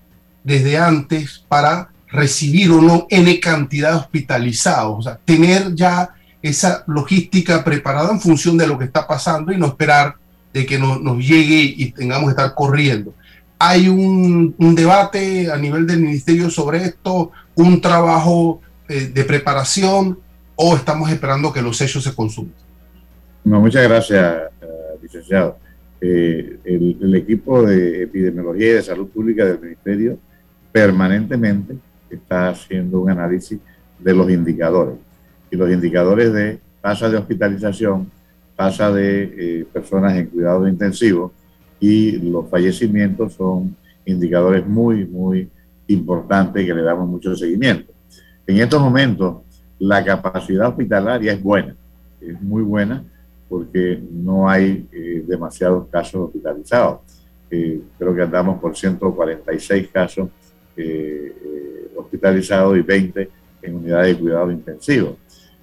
[0.44, 6.10] desde antes para recibir o no N cantidad de hospitalizados, o sea, tener ya
[6.42, 10.14] esa logística preparada en función de lo que está pasando y no esperar
[10.52, 13.14] de que nos llegue y tengamos que estar corriendo.
[13.58, 20.18] Hay un, debate a nivel del ministerio sobre esto, un trabajo eh, de preparación
[20.54, 22.54] o estamos esperando que los hechos se consuman.
[23.44, 24.66] No, muchas gracias, eh,
[25.02, 25.58] licenciado.
[26.00, 30.18] Eh, el, equipo de epidemiología y de salud pública del ministerio
[30.70, 31.76] permanentemente
[32.10, 33.58] está haciendo un análisis
[33.98, 34.96] de los indicadores.
[35.50, 38.10] Y los indicadores de tasa de hospitalización,
[38.54, 41.32] tasa de eh, personas en cuidados intensivos
[41.78, 45.50] y los fallecimientos son indicadores muy, muy
[45.88, 47.92] importantes que le damos mucho seguimiento.
[48.46, 49.38] En estos momentos,
[49.78, 51.74] la capacidad hospitalaria es buena,
[52.20, 53.04] es muy buena
[53.48, 57.00] porque no hay eh, demasiados casos hospitalizados.
[57.50, 60.28] Eh, creo que andamos por 146 casos
[60.76, 63.30] eh, hospitalizados y 20
[63.62, 65.16] en unidades de cuidado intensivo.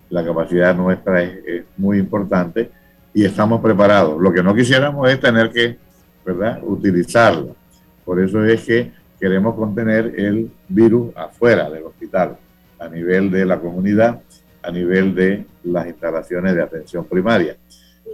[0.09, 2.69] La capacidad nuestra es, muy importante
[3.13, 4.21] y estamos preparados.
[4.21, 5.77] Lo que no quisiéramos es tener que
[6.25, 6.59] ¿verdad?
[6.63, 7.53] utilizarla.
[8.05, 12.37] Por eso es que queremos contener el virus afuera del hospital,
[12.79, 14.21] a nivel de la comunidad,
[14.61, 17.55] a nivel de las instalaciones de atención primaria.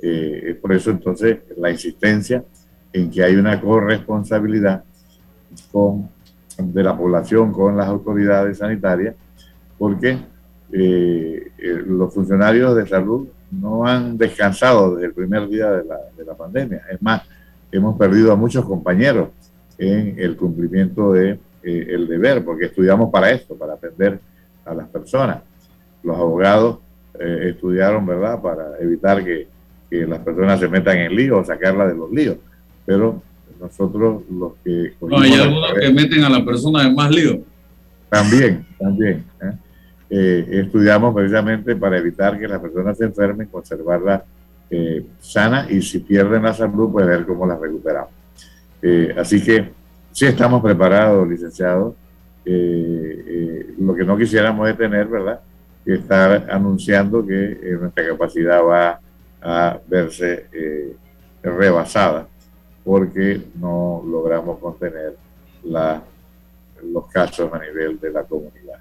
[0.02, 2.44] Eh, es por eso entonces la insistencia
[2.94, 4.84] en que hay una corresponsabilidad
[5.72, 6.10] con,
[6.60, 9.16] de la población con las autoridades sanitarias,
[9.78, 10.18] porque
[10.72, 15.98] eh, eh, los funcionarios de salud no han descansado desde el primer día de la,
[16.16, 16.84] de la pandemia.
[16.92, 17.24] Es más,
[17.72, 19.30] hemos perdido a muchos compañeros
[19.78, 24.20] en el cumplimiento de el deber, porque estudiamos para esto, para atender
[24.66, 25.40] a las personas.
[26.04, 26.80] Los abogados
[27.20, 29.48] estudiaron, ¿verdad?, para evitar que
[29.90, 32.38] que las personas se metan en líos o sacarla de los líos.
[32.86, 33.22] Pero
[33.60, 34.94] nosotros los que...
[35.02, 37.40] No, hay algunos que meten a la persona en más líos.
[38.10, 39.24] También, también.
[39.42, 39.52] ¿eh?
[40.10, 44.24] Eh, estudiamos precisamente para evitar que las personas se enfermen, conservarla
[44.72, 48.12] eh, sana y si pierden la salud, pues ver cómo la recuperamos.
[49.18, 49.70] así que
[50.12, 51.94] sí estamos preparados, licenciados.
[52.46, 55.40] lo que no quisiéramos es tener, ¿verdad?
[55.86, 59.00] Que estar anunciando que nuestra capacidad va
[59.42, 60.96] a verse eh,
[61.44, 62.28] rebasada
[62.90, 65.16] porque no logramos contener
[65.64, 66.02] la,
[66.92, 68.80] los casos a nivel de la comunidad.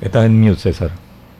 [0.00, 0.90] Está en mute, César.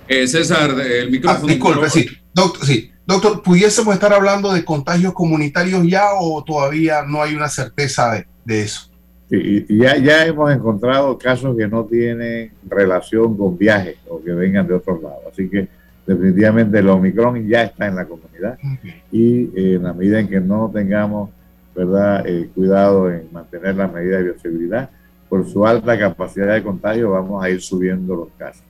[0.06, 1.46] Eh, César, el micrófono.
[1.48, 2.06] Ah, disculpe, sí.
[2.32, 2.92] Doctor, sí.
[3.04, 8.26] Doctor, ¿pudiésemos estar hablando de contagios comunitarios ya o todavía no hay una certeza de,
[8.44, 8.88] de eso?
[9.28, 14.30] Sí, y ya, ya hemos encontrado casos que no tienen relación con viajes o que
[14.30, 15.24] vengan de otros lados.
[15.32, 15.66] Así que
[16.08, 18.58] definitivamente el Omicron ya está en la comunidad
[19.12, 21.28] y eh, en la medida en que no tengamos
[21.74, 24.88] verdad eh, cuidado en mantener las medidas de bioseguridad,
[25.28, 28.62] por su alta capacidad de contagio vamos a ir subiendo los casos.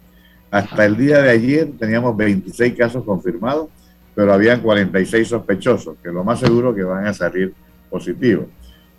[0.51, 3.69] Hasta el día de ayer teníamos 26 casos confirmados,
[4.17, 7.55] pero habían 46 sospechosos, que lo más seguro que van a salir
[7.89, 8.47] positivos.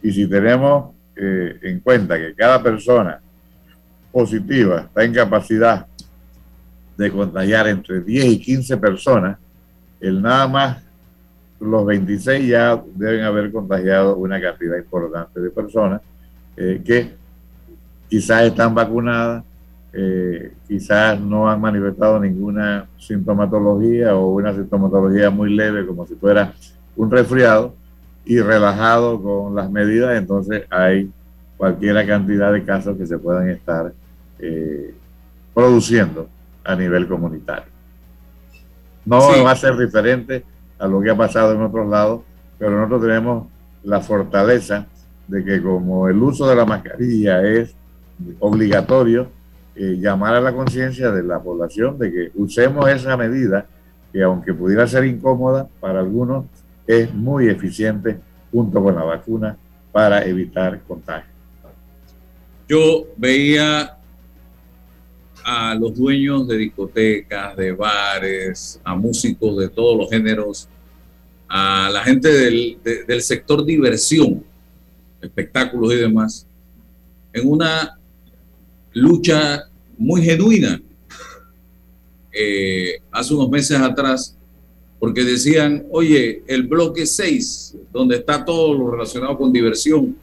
[0.02, 3.20] Y si tenemos eh, en cuenta que cada persona
[4.14, 5.88] positiva está en capacidad
[7.00, 9.38] de contagiar entre 10 y 15 personas,
[10.00, 10.84] el nada más
[11.60, 16.02] los 26 ya deben haber contagiado una cantidad importante de personas
[16.56, 17.14] eh, que
[18.10, 19.44] quizás están vacunadas,
[19.94, 26.54] eh, quizás no han manifestado ninguna sintomatología o una sintomatología muy leve como si fuera
[26.96, 27.74] un resfriado,
[28.26, 31.10] y relajado con las medidas, entonces hay
[31.58, 33.92] cualquier cantidad de casos que se puedan estar
[34.38, 34.94] eh,
[35.54, 36.30] produciendo
[36.64, 37.72] a nivel comunitario.
[39.06, 40.44] No va a ser diferente
[40.78, 42.22] a lo que ha pasado en otros lados,
[42.58, 43.48] pero nosotros tenemos
[43.84, 44.86] la fortaleza
[45.28, 47.76] de que como el uso de la mascarilla es
[48.40, 49.30] obligatorio,
[49.76, 53.66] eh, llamar a la conciencia de la población de que usemos esa medida
[54.12, 56.46] que aunque pudiera ser incómoda para algunos,
[56.88, 58.20] es muy eficiente
[58.52, 59.56] junto con la vacuna
[59.92, 61.30] para evitar contagio.
[62.68, 63.99] Yo veía
[65.44, 70.68] a los dueños de discotecas, de bares, a músicos de todos los géneros,
[71.48, 74.44] a la gente del, sector diversión,
[75.22, 76.46] espectáculos y demás,
[77.34, 77.98] en una
[78.94, 79.64] lucha
[79.98, 80.82] muy genuina.
[82.32, 84.38] Eh, hace unos meses atrás
[85.00, 90.16] porque decían, oye, el bloque 6, donde está todo lo relacionado con diversión,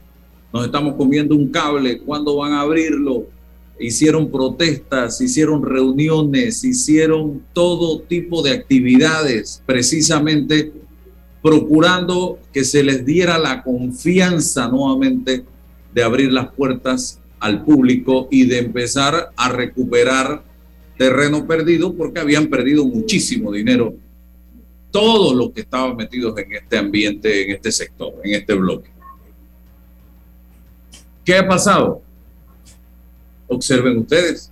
[0.53, 3.25] nos estamos comiendo un cable, ¿cuándo van a abrirlo?
[3.79, 10.71] Hicieron protestas, hicieron reuniones, hicieron todo tipo de actividades, precisamente
[11.41, 15.45] procurando que se les diera la confianza nuevamente
[15.93, 20.43] de abrir las puertas al público y de empezar a recuperar
[20.97, 23.93] terreno perdido porque habían perdido muchísimo dinero
[24.91, 28.89] todos los que estaban metidos en este ambiente, en este sector, en este bloque.
[31.23, 32.01] ¿Qué ha pasado?
[33.47, 34.51] Observen ustedes,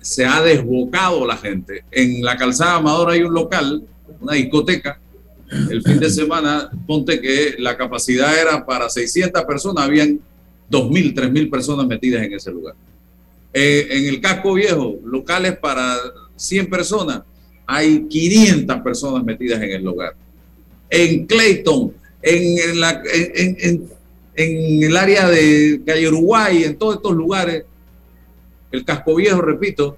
[0.00, 1.84] se ha desbocado la gente.
[1.90, 3.82] En la calzada Amador hay un local,
[4.20, 4.98] una discoteca.
[5.70, 10.20] El fin de semana, ponte que la capacidad era para 600 personas, habían
[10.70, 12.74] 2.000, 3.000 personas metidas en ese lugar.
[13.52, 15.96] Eh, en el casco viejo, locales para
[16.36, 17.22] 100 personas,
[17.66, 20.14] hay 500 personas metidas en el lugar.
[20.90, 21.92] En Clayton,
[22.22, 23.02] en, la,
[24.38, 27.64] el área de Calle Uruguay, en todos estos lugares,
[28.70, 29.96] el casco viejo, repito,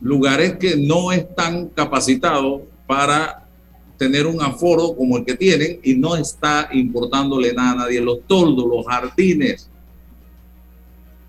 [0.00, 3.48] lugares que no están capacitados para
[3.96, 8.00] tener un aforo como el que tienen y no está importándole nada a nadie.
[8.00, 9.68] Los toldos, los jardines,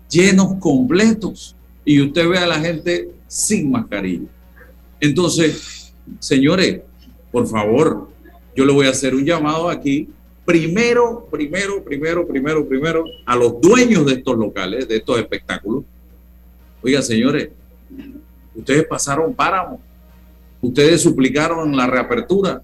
[0.08, 1.56] llenos completos.
[1.84, 4.28] Y usted ve a la gente sin mascarilla.
[5.00, 6.82] Entonces, señores,
[7.32, 8.10] por favor,
[8.54, 10.08] yo le voy a hacer un llamado aquí.
[10.44, 15.84] Primero, primero, primero, primero, primero, a los dueños de estos locales, de estos espectáculos.
[16.82, 17.50] Oiga, señores,
[18.54, 19.80] ustedes pasaron páramo
[20.62, 22.62] Ustedes suplicaron la reapertura,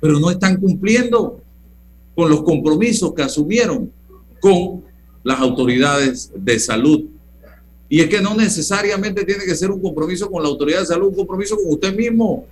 [0.00, 1.40] pero no están cumpliendo
[2.14, 3.92] con los compromisos que asumieron
[4.40, 4.82] con
[5.22, 7.04] las autoridades de salud.
[7.88, 11.08] Y es que no necesariamente tiene que ser un compromiso con la autoridad de salud,
[11.08, 12.46] un compromiso con usted mismo.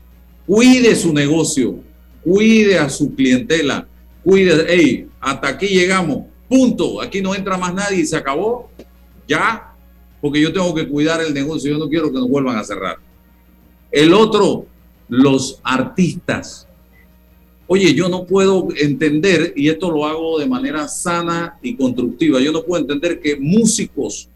[0.47, 1.77] Cuide su negocio,
[2.23, 3.87] cuide a su clientela,
[4.23, 8.71] cuide, hey, hasta aquí llegamos, punto, aquí no entra más nadie y se acabó,
[9.27, 9.75] ya,
[10.21, 12.99] porque yo tengo que cuidar el negocio, yo no quiero que nos vuelvan a cerrar.
[13.91, 14.67] El otro,
[15.09, 16.67] los artistas.
[17.67, 22.53] Oye, yo no puedo entender, y esto lo hago de manera sana y constructiva, yo
[22.53, 24.29] no puedo entender que músicos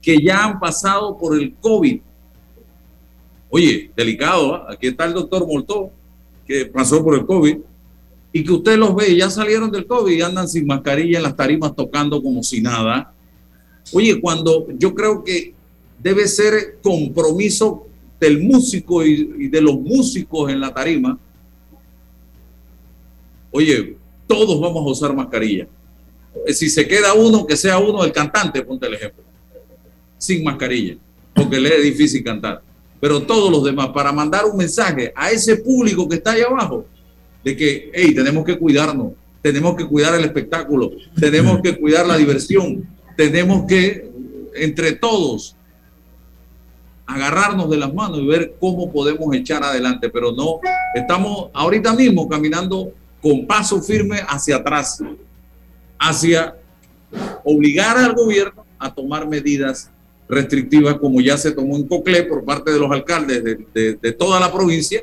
[0.00, 2.00] que ya han pasado por el COVID,
[3.50, 4.66] oye, delicado, ¿ah?
[4.70, 5.90] aquí está el doctor Moltó,
[6.46, 7.58] que pasó por el COVID,
[8.32, 11.24] y que usted los ve y ya salieron del COVID y andan sin mascarilla en
[11.24, 13.12] las tarimas tocando como si nada.
[13.92, 15.54] Oye, cuando yo creo que
[15.98, 17.86] debe ser compromiso
[18.18, 21.18] del músico y, de los músicos en la tarima,
[23.50, 25.66] oye, todos vamos a usar mascarilla.
[26.46, 29.22] Eh, si se queda uno, que sea uno el cantante, ponte el ejemplo,
[30.16, 30.96] sin mascarilla,
[31.34, 32.62] porque le es difícil cantar.
[32.98, 36.86] Pero todos los demás, para mandar un mensaje a ese público que está ahí abajo,
[37.44, 42.16] de que, hey, tenemos que cuidarnos, tenemos que cuidar el espectáculo, tenemos que cuidar la
[42.16, 44.10] diversión, tenemos que,
[44.54, 45.56] entre todos,
[47.06, 50.60] agarrarnos de las manos y ver cómo podemos echar adelante, pero no,
[50.94, 55.02] estamos ahorita mismo caminando con paso firme hacia atrás,
[55.98, 56.56] hacia
[57.44, 59.90] obligar al gobierno a tomar medidas
[60.28, 64.40] restrictivas como ya se tomó en Coclé por parte de los alcaldes de, de toda
[64.40, 65.02] la provincia,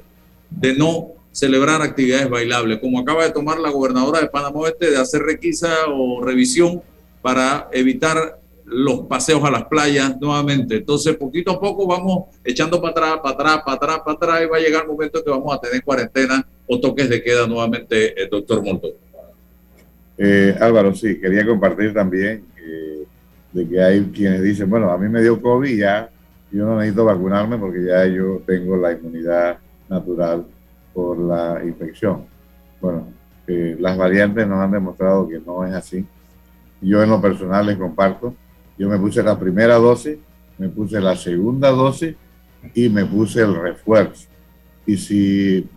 [0.49, 4.97] de no celebrar actividades bailables, como acaba de tomar la gobernadora de Panamá Oeste de
[4.97, 6.81] hacer requisa o revisión
[7.21, 10.75] para evitar los paseos a las playas nuevamente.
[10.75, 14.49] Entonces, poquito a poco vamos echando para atrás, para atrás, para atrás, para atrás, y
[14.49, 18.19] va a llegar el momento que vamos a tener cuarentena o toques de queda nuevamente,
[18.19, 18.91] el eh, doctor Montón.
[20.17, 23.05] Eh, Álvaro, sí, quería compartir también eh,
[23.53, 26.09] de que hay quienes dicen, bueno, a mí me dio COVID ya,
[26.51, 30.45] yo no necesito vacunarme porque ya yo tengo la inmunidad natural
[30.99, 32.25] por la infección.
[32.81, 33.07] Bueno,
[33.47, 36.05] las variantes nos han demostrado que no es así.
[36.81, 38.33] Yo en lo personal les comparto
[38.79, 40.17] yo me puse la primera dosis,
[40.57, 42.15] me puse la segunda dosis
[42.73, 44.29] y me puse el refuerzo.
[44.85, 45.69] Y si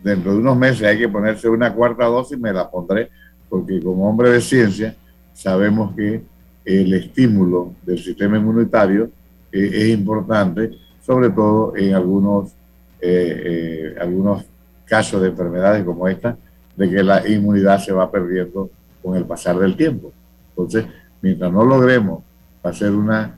[0.00, 3.10] dentro de unos meses hay que ponerse una cuarta dosis, me la pondré,
[3.48, 4.94] porque como hombre de ciencia
[5.32, 6.22] sabemos que
[6.64, 9.10] el estímulo del sistema inmunitario
[9.50, 10.70] eh, es importante,
[11.04, 12.52] sobre todo en algunos,
[13.00, 14.44] eh, eh, algunos
[14.84, 16.36] casos de enfermedades como esta,
[16.76, 18.70] de que la inmunidad se va perdiendo
[19.02, 20.12] con el pasar del tiempo.
[20.50, 20.86] Entonces,
[21.20, 22.22] mientras no logremos
[22.62, 23.34] hacer una,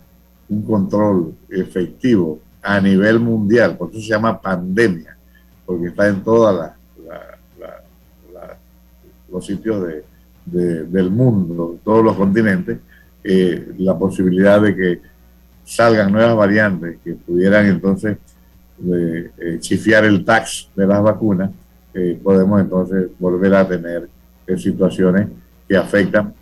[0.48, 5.16] un control efectivo a nivel mundial, por eso se llama pandemia,
[5.64, 6.70] porque está en todos
[9.30, 9.86] los sitios
[10.44, 12.78] de, del mundo, todos los continentes,
[13.22, 15.00] eh, la posibilidad de que
[15.64, 18.18] salgan nuevas variantes que pudieran entonces
[18.84, 21.50] eh, eh, chifiar el tax de las vacunas,
[22.22, 24.06] podemos entonces volver a tener
[24.58, 25.28] situaciones
[25.66, 26.34] que afectan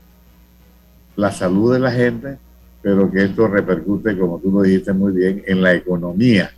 [1.14, 2.38] la salud de la gente,
[2.82, 6.50] pero que esto repercute, como tú lo dijiste muy bien, en la economía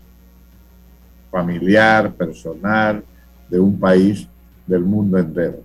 [1.31, 3.05] familiar, personal,
[3.51, 4.27] de un país,
[4.67, 5.59] del mundo entero.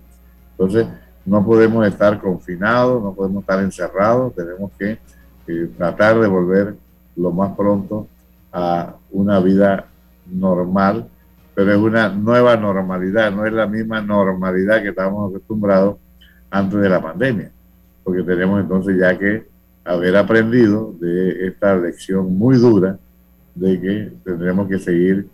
[0.52, 0.86] Entonces,
[1.24, 4.98] no podemos estar confinados, no podemos estar encerrados, tenemos que
[5.46, 6.76] eh, tratar de volver
[7.16, 8.06] lo más pronto
[8.52, 9.86] a una vida
[10.32, 11.08] normal,
[11.54, 15.96] pero es una nueva normalidad, no es la misma normalidad que estábamos acostumbrados
[16.50, 17.50] antes de la pandemia,
[18.02, 19.46] porque tenemos entonces ya que
[19.84, 22.98] haber aprendido de esta lección muy dura
[23.54, 25.26] de que tendremos que seguir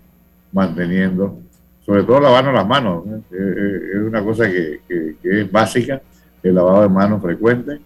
[0.53, 1.39] manteniendo,
[1.85, 3.05] sobre todo lavarnos las manos.
[3.31, 4.81] Es una cosa que,
[5.23, 6.01] es básica,
[6.43, 7.81] el lavado de manos frecuente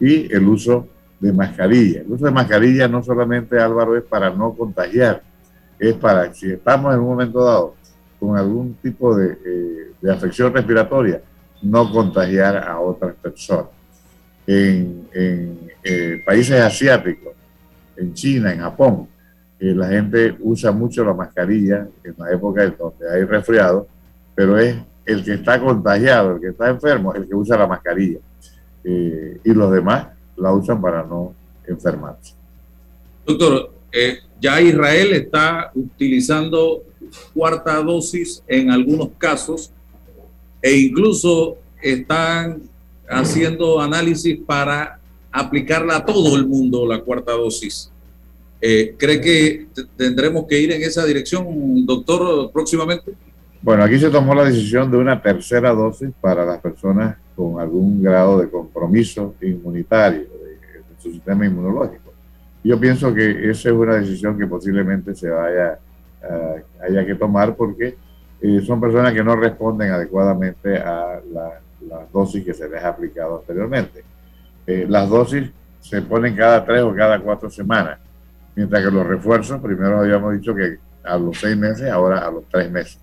[0.00, 0.88] y el uso
[1.20, 2.00] de mascarilla.
[2.00, 5.22] El uso de mascarilla no solamente, Álvaro, es para no contagiar,
[5.78, 7.74] es para, si estamos en un momento dado
[8.18, 9.36] con algún tipo de,
[10.00, 11.20] de afección respiratoria,
[11.62, 13.66] no contagiar a otras personas.
[14.46, 15.06] En,
[16.24, 17.32] países asiáticos,
[17.96, 19.08] en China, en Japón,
[19.58, 23.86] la gente usa mucho la mascarilla en la época en donde hay resfriado,
[24.34, 28.18] pero es el que está contagiado, el que está enfermo, el que usa la mascarilla.
[28.84, 31.34] Eh, y los demás la usan para no
[31.66, 32.34] enfermarse.
[33.26, 36.82] Doctor, eh, ya Israel está utilizando
[37.34, 39.70] cuarta dosis en algunos casos
[40.60, 42.62] e incluso están
[43.08, 44.98] haciendo análisis para
[45.30, 47.90] aplicarla a todo el mundo la cuarta dosis.
[48.60, 49.66] Eh, ¿Cree que
[49.96, 51.46] tendremos que ir en esa dirección,
[51.84, 53.12] doctor, próximamente?
[53.60, 58.02] Bueno, aquí se tomó la decisión de una tercera dosis para las personas con algún
[58.02, 60.56] grado de compromiso inmunitario de,
[60.98, 62.05] su sistema inmunológico.
[62.66, 65.78] Yo pienso que esa es una decisión que posiblemente se vaya
[66.82, 67.96] haya que tomar porque
[68.40, 71.20] eh, son personas que no responden adecuadamente a
[71.88, 74.02] las dosis que se les ha aplicado anteriormente.
[74.66, 75.48] Eh, las dosis
[75.80, 78.00] se ponen cada tres o cada cuatro semanas
[78.56, 82.44] mientras que los refuerzos, primero habíamos dicho que a los seis meses, ahora a los
[82.50, 82.98] tres meses.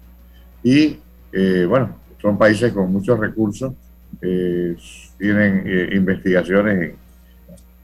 [0.64, 1.00] Y
[1.32, 3.74] eh, bueno, son países con muchos recursos,
[4.22, 4.76] eh,
[5.18, 6.96] tienen eh, investigaciones en,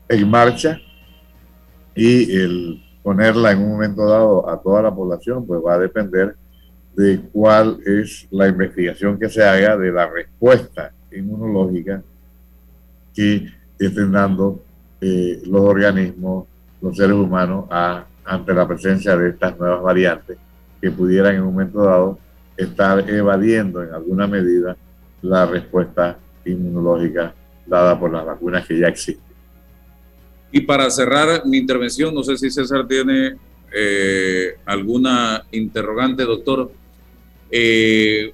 [0.10, 0.80] en, marcha
[2.00, 6.34] y el ponerla en un momento dado a toda la población, pues va a depender
[6.96, 12.02] de cuál es la investigación que se haga de la respuesta inmunológica
[13.14, 13.48] que
[13.78, 14.62] estén dando
[15.02, 16.48] los organismos
[16.82, 17.66] los seres humanos
[18.24, 20.38] ante la presencia de estas nuevas variantes
[20.82, 22.18] que pudieran en un momento dado
[22.56, 24.78] estar evadiendo en alguna medida
[25.22, 27.34] la respuesta inmunológica
[27.66, 29.29] dada por las vacunas que ya existen.
[30.52, 33.36] Y para cerrar mi intervención, no sé si César tiene
[33.74, 36.72] eh, alguna interrogante, doctor.
[37.52, 38.32] Eh,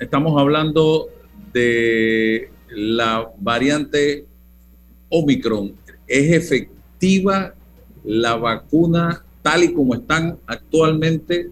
[0.00, 1.08] estamos hablando
[1.52, 4.26] de la variante
[5.08, 5.74] Omicron.
[6.06, 6.72] ¿Es efectivo?
[8.04, 11.50] la vacuna tal y como están actualmente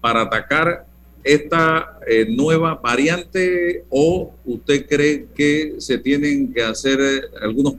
[0.00, 0.86] para atacar
[1.24, 7.00] esta eh, nueva variante o usted cree que se tienen que hacer
[7.40, 7.74] algunos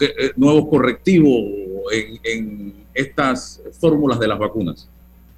[0.00, 1.42] eh, nuevos correctivos
[1.92, 4.88] en, en estas fórmulas de las vacunas?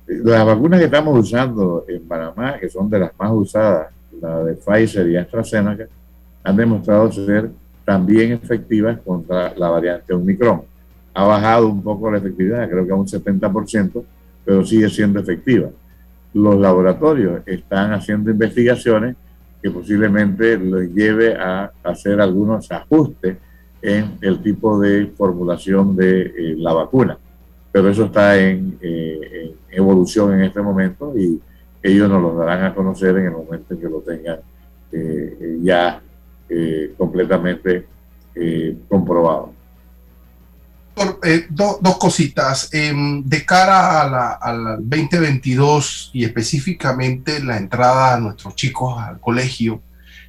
[0.06, 3.88] Las vacunas que estamos usando en Panamá, que son de las más usadas,
[4.20, 5.88] la de Pfizer y AstraZeneca,
[6.44, 7.50] han demostrado ser
[7.84, 10.62] también efectivas contra la variante Omicron.
[11.14, 14.04] Ha bajado un poco la efectividad, creo que a un 70%,
[14.44, 15.70] pero sigue siendo efectiva.
[16.34, 19.16] Los laboratorios están haciendo investigaciones
[19.62, 23.38] que posiblemente les lleve a hacer algunos ajustes
[23.82, 27.18] en el tipo de formulación de eh, la vacuna.
[27.70, 31.40] Pero eso está en, eh, en, evolución en este momento y
[31.82, 34.38] ellos nos lo darán a conocer en el momento en que lo tengan
[34.92, 36.00] eh, ya
[36.48, 37.86] eh, completamente
[38.34, 39.52] eh, comprobado.
[41.24, 42.72] Eh, dos cositas.
[42.72, 49.82] Em, de cara al 2022 y específicamente la entrada a nuestros chicos al colegio,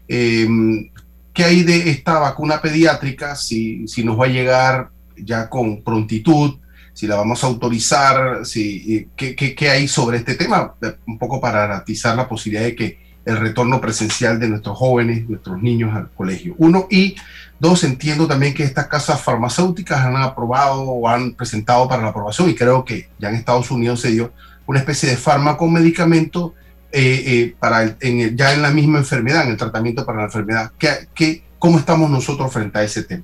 [0.07, 0.89] em,
[1.37, 3.35] ¿qué hay de esta vacuna pediátrica?
[3.35, 6.55] Si, si, nos va a llegar ya con prontitud,
[6.93, 10.73] si la vamos a autorizar, si, ¿qué, qué, qué hay sobre este tema?
[11.05, 15.61] Un poco para garantizar la posibilidad de que el retorno presencial de nuestros jóvenes, nuestros
[15.61, 16.55] niños al colegio.
[16.57, 17.15] Uno, y
[17.59, 22.49] dos, entiendo también que estas casas farmacéuticas han aprobado o han presentado para la aprobación,
[22.49, 24.33] y creo que ya en Estados Unidos se dio
[24.65, 26.55] una especie de fármaco medicamento
[26.97, 30.71] eh, eh, para en ya en la misma enfermedad, en el tratamiento para la enfermedad.
[30.79, 33.23] ¿Qué, qué, cómo estamos nosotros frente a ese tema?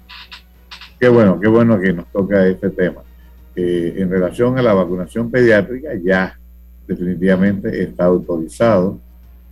[1.00, 3.02] Qué bueno, qué bueno que nos toca este tema.
[3.56, 6.40] Eh, en relación a la vacunación pediátrica, ya
[6.88, 9.00] definitivamente está autorizado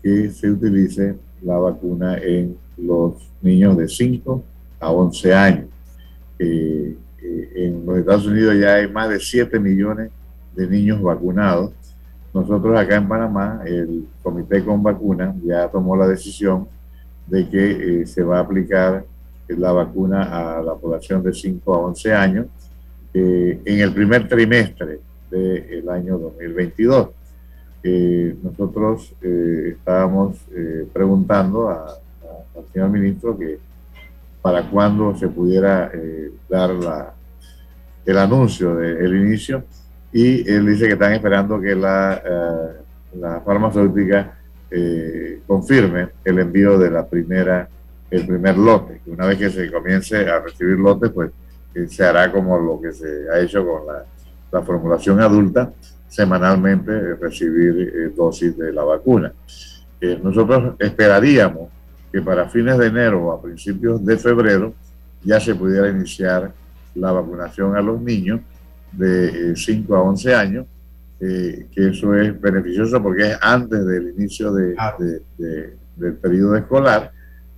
[0.02, 4.44] que se utilice la vacuna en los niños de 5
[4.80, 5.66] a 11 años.
[6.40, 10.10] Eh, eh, en los Estados Unidos ya hay más de 7 millones
[10.56, 11.72] de niños vacunados.
[12.34, 16.68] Nosotros acá en Panamá, el Comité con Vacunas ya tomó la decisión
[17.28, 19.04] de que eh, se va a aplicar
[19.48, 22.46] la vacuna a la población de 5 a 11 años
[23.14, 27.10] en el primer trimestre del año 2022
[28.44, 33.58] nosotros eh, estábamos eh, preguntando al señor ministro que
[34.42, 37.14] para cuándo se pudiera eh, dar la,
[38.06, 39.64] el anuncio del inicio
[40.14, 42.22] y él dice que están esperando que la,
[43.14, 44.38] la farmacéutica
[45.46, 47.68] confirme el envío de la primera
[48.10, 51.32] el primer lote una vez que se comience a recibir lotes pues
[51.90, 54.06] se hará como lo que se ha hecho con la
[54.52, 55.72] la formulación adulta,
[56.08, 59.34] semanalmente recibir dosis de la vacuna.
[60.22, 61.70] nosotros esperaríamos
[62.12, 64.74] que para fines de enero o a principios de febrero
[65.24, 66.52] ya se pudiera iniciar
[66.96, 68.42] la vacunación a los niños
[68.92, 70.66] de 5 a 11 años
[71.24, 74.76] eh, que eso es beneficioso porque es antes del inicio de,
[75.96, 77.12] del periodo escolar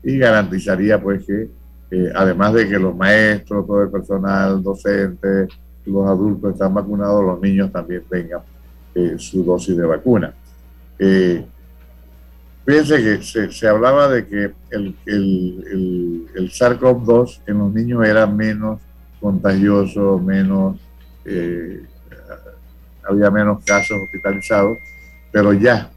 [0.04, 1.50] y garantizaría pues que
[1.90, 5.48] eh, además de que los maestros, todo el personal docente,
[5.86, 8.42] los adultos están vacunados, los niños también tengan
[8.96, 10.34] eh, su dosis de vacuna.
[12.66, 18.06] fíjense que se, se, hablaba de que el, el, el, el SARS-CoV-2 en los niños
[18.06, 18.82] era menos
[19.22, 20.76] contagioso, menos
[23.04, 24.78] había menos casos hospitalizados,
[25.32, 25.90] pero ya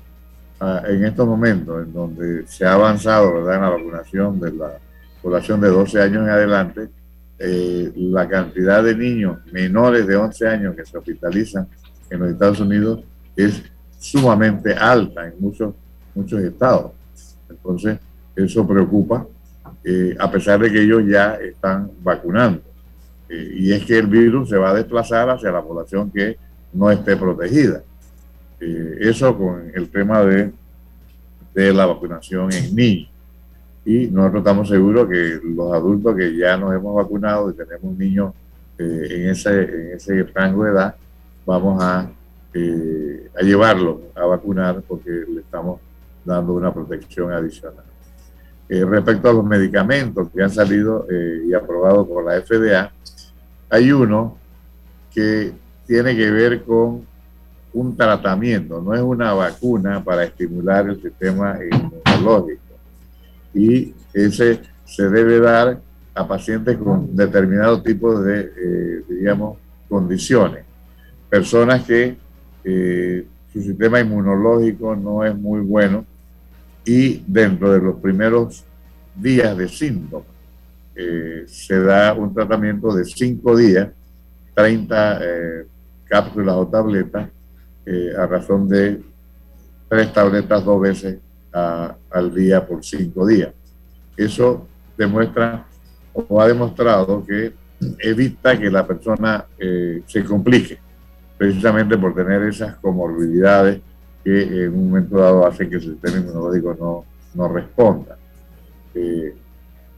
[0.61, 3.55] ah, en estos momentos en donde se ha avanzado ¿verdad?
[3.57, 4.79] en la vacunación de la
[5.23, 6.89] población de 12 años en adelante,
[7.39, 11.69] eh, la cantidad de niños menores de 11 años que se hospitalizan
[12.09, 13.05] en los Estados Unidos
[13.35, 13.63] es
[13.99, 15.75] sumamente alta en muchos,
[16.15, 16.93] muchos estados.
[17.49, 17.99] Entonces,
[18.35, 19.27] eso preocupa,
[19.85, 22.63] eh, a pesar de que ellos ya están vacunando.
[23.29, 26.37] Eh, y es que el virus se va a desplazar hacia la población que
[26.73, 27.83] no esté protegida.
[28.61, 30.53] Eh, eso con el tema de,
[31.55, 33.11] de la vacunación en niños.
[33.85, 38.35] Y nosotros estamos seguros que los adultos que ya nos hemos vacunado y tenemos niños
[38.79, 40.97] eh, en, ese, en ese rango de edad,
[41.45, 42.11] vamos a,
[42.53, 45.81] eh, a llevarlos a vacunar porque le estamos
[46.25, 47.85] dando una protección adicional.
[48.69, 51.07] respecto a los medicamentos que han salido
[51.47, 52.91] y aprobados por la FDA,
[53.71, 54.37] hay uno
[55.13, 55.53] que
[55.87, 57.07] tiene que ver con
[57.73, 62.63] un tratamiento, no es una vacuna para estimular el sistema inmunológico.
[63.55, 65.81] Y ese se debe dar
[66.15, 69.59] a pacientes con determinados tipos de, eh, digamos,
[69.89, 70.65] condiciones.
[71.29, 72.17] Personas que
[72.65, 76.07] eh, su sistema inmunológico no es muy bueno
[76.85, 78.65] y dentro de los primeros
[79.15, 80.36] días de síntomas
[80.97, 83.89] eh, se da un tratamiento de cinco días,
[84.55, 85.21] 30
[86.09, 87.29] cápsulas o tabletas
[87.85, 89.01] eh, a razón de
[89.89, 91.19] tres tabletas dos veces
[91.53, 93.51] al día por cinco días.
[94.17, 94.67] Eso
[94.97, 95.65] demuestra
[96.13, 97.55] o ha demostrado que
[98.01, 100.79] evita que la persona eh, se complique,
[101.39, 103.81] precisamente por tener esas comorbilidades
[104.23, 108.19] que en un momento dado hacen que el sistema inmunológico no, no responda.
[108.95, 109.35] Eh,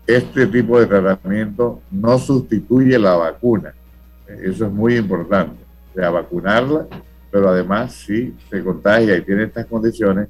[0.09, 3.75] este tipo de tratamiento no sustituye la vacuna.
[4.43, 5.63] Eso es muy importante
[6.03, 6.87] a vacunarla,
[7.31, 10.29] pero además si se contagia y tiene estas condiciones,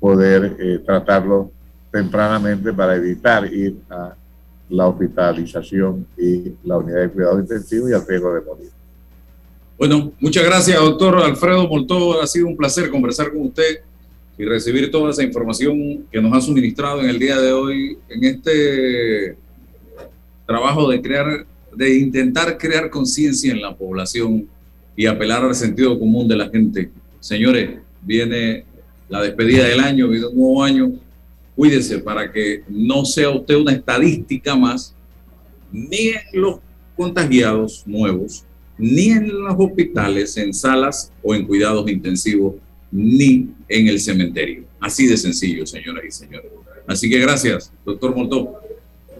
[0.00, 1.50] poder eh, tratarlo
[1.92, 4.14] tempranamente para evitar ir a
[4.70, 8.70] la hospitalización y la unidad de cuidado intensivo y al riesgo de morir.
[9.76, 12.22] Bueno, muchas gracias, doctor Alfredo Molto.
[12.22, 13.82] Ha sido un placer conversar con usted
[14.38, 18.24] y recibir toda esa información que nos ha suministrado en el día de hoy en
[18.24, 19.36] este
[20.46, 24.48] trabajo de crear, de intentar crear conciencia en la población
[24.96, 26.90] y apelar al sentido común de la gente.
[27.18, 28.64] Señores, viene
[29.08, 30.92] la despedida del año, viene un nuevo año.
[31.56, 34.94] Cuídese para que no sea usted una estadística más,
[35.72, 36.60] ni en los
[36.96, 38.44] contagiados nuevos,
[38.78, 42.54] ni en los hospitales, en salas o en cuidados intensivos,
[42.90, 44.64] ni en el cementerio.
[44.80, 46.50] Así de sencillo, señoras y señores.
[46.86, 48.60] Así que gracias, doctor Moltó.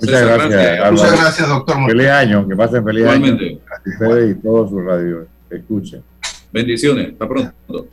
[0.01, 0.93] Muchas gracias.
[0.93, 1.97] Muchas gracias, doctor Moltó.
[1.97, 3.47] Feliz año, que pasen feliz Igualmente.
[3.47, 3.59] año.
[3.69, 6.03] A ustedes y todos sus radios escuchen.
[6.53, 7.89] Bendiciones, hasta pronto.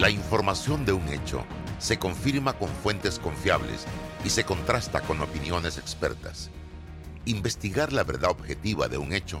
[0.00, 1.44] La información de un hecho
[1.78, 3.86] se confirma con fuentes confiables
[4.24, 6.50] y se contrasta con opiniones expertas.
[7.24, 9.40] Investigar la verdad objetiva de un hecho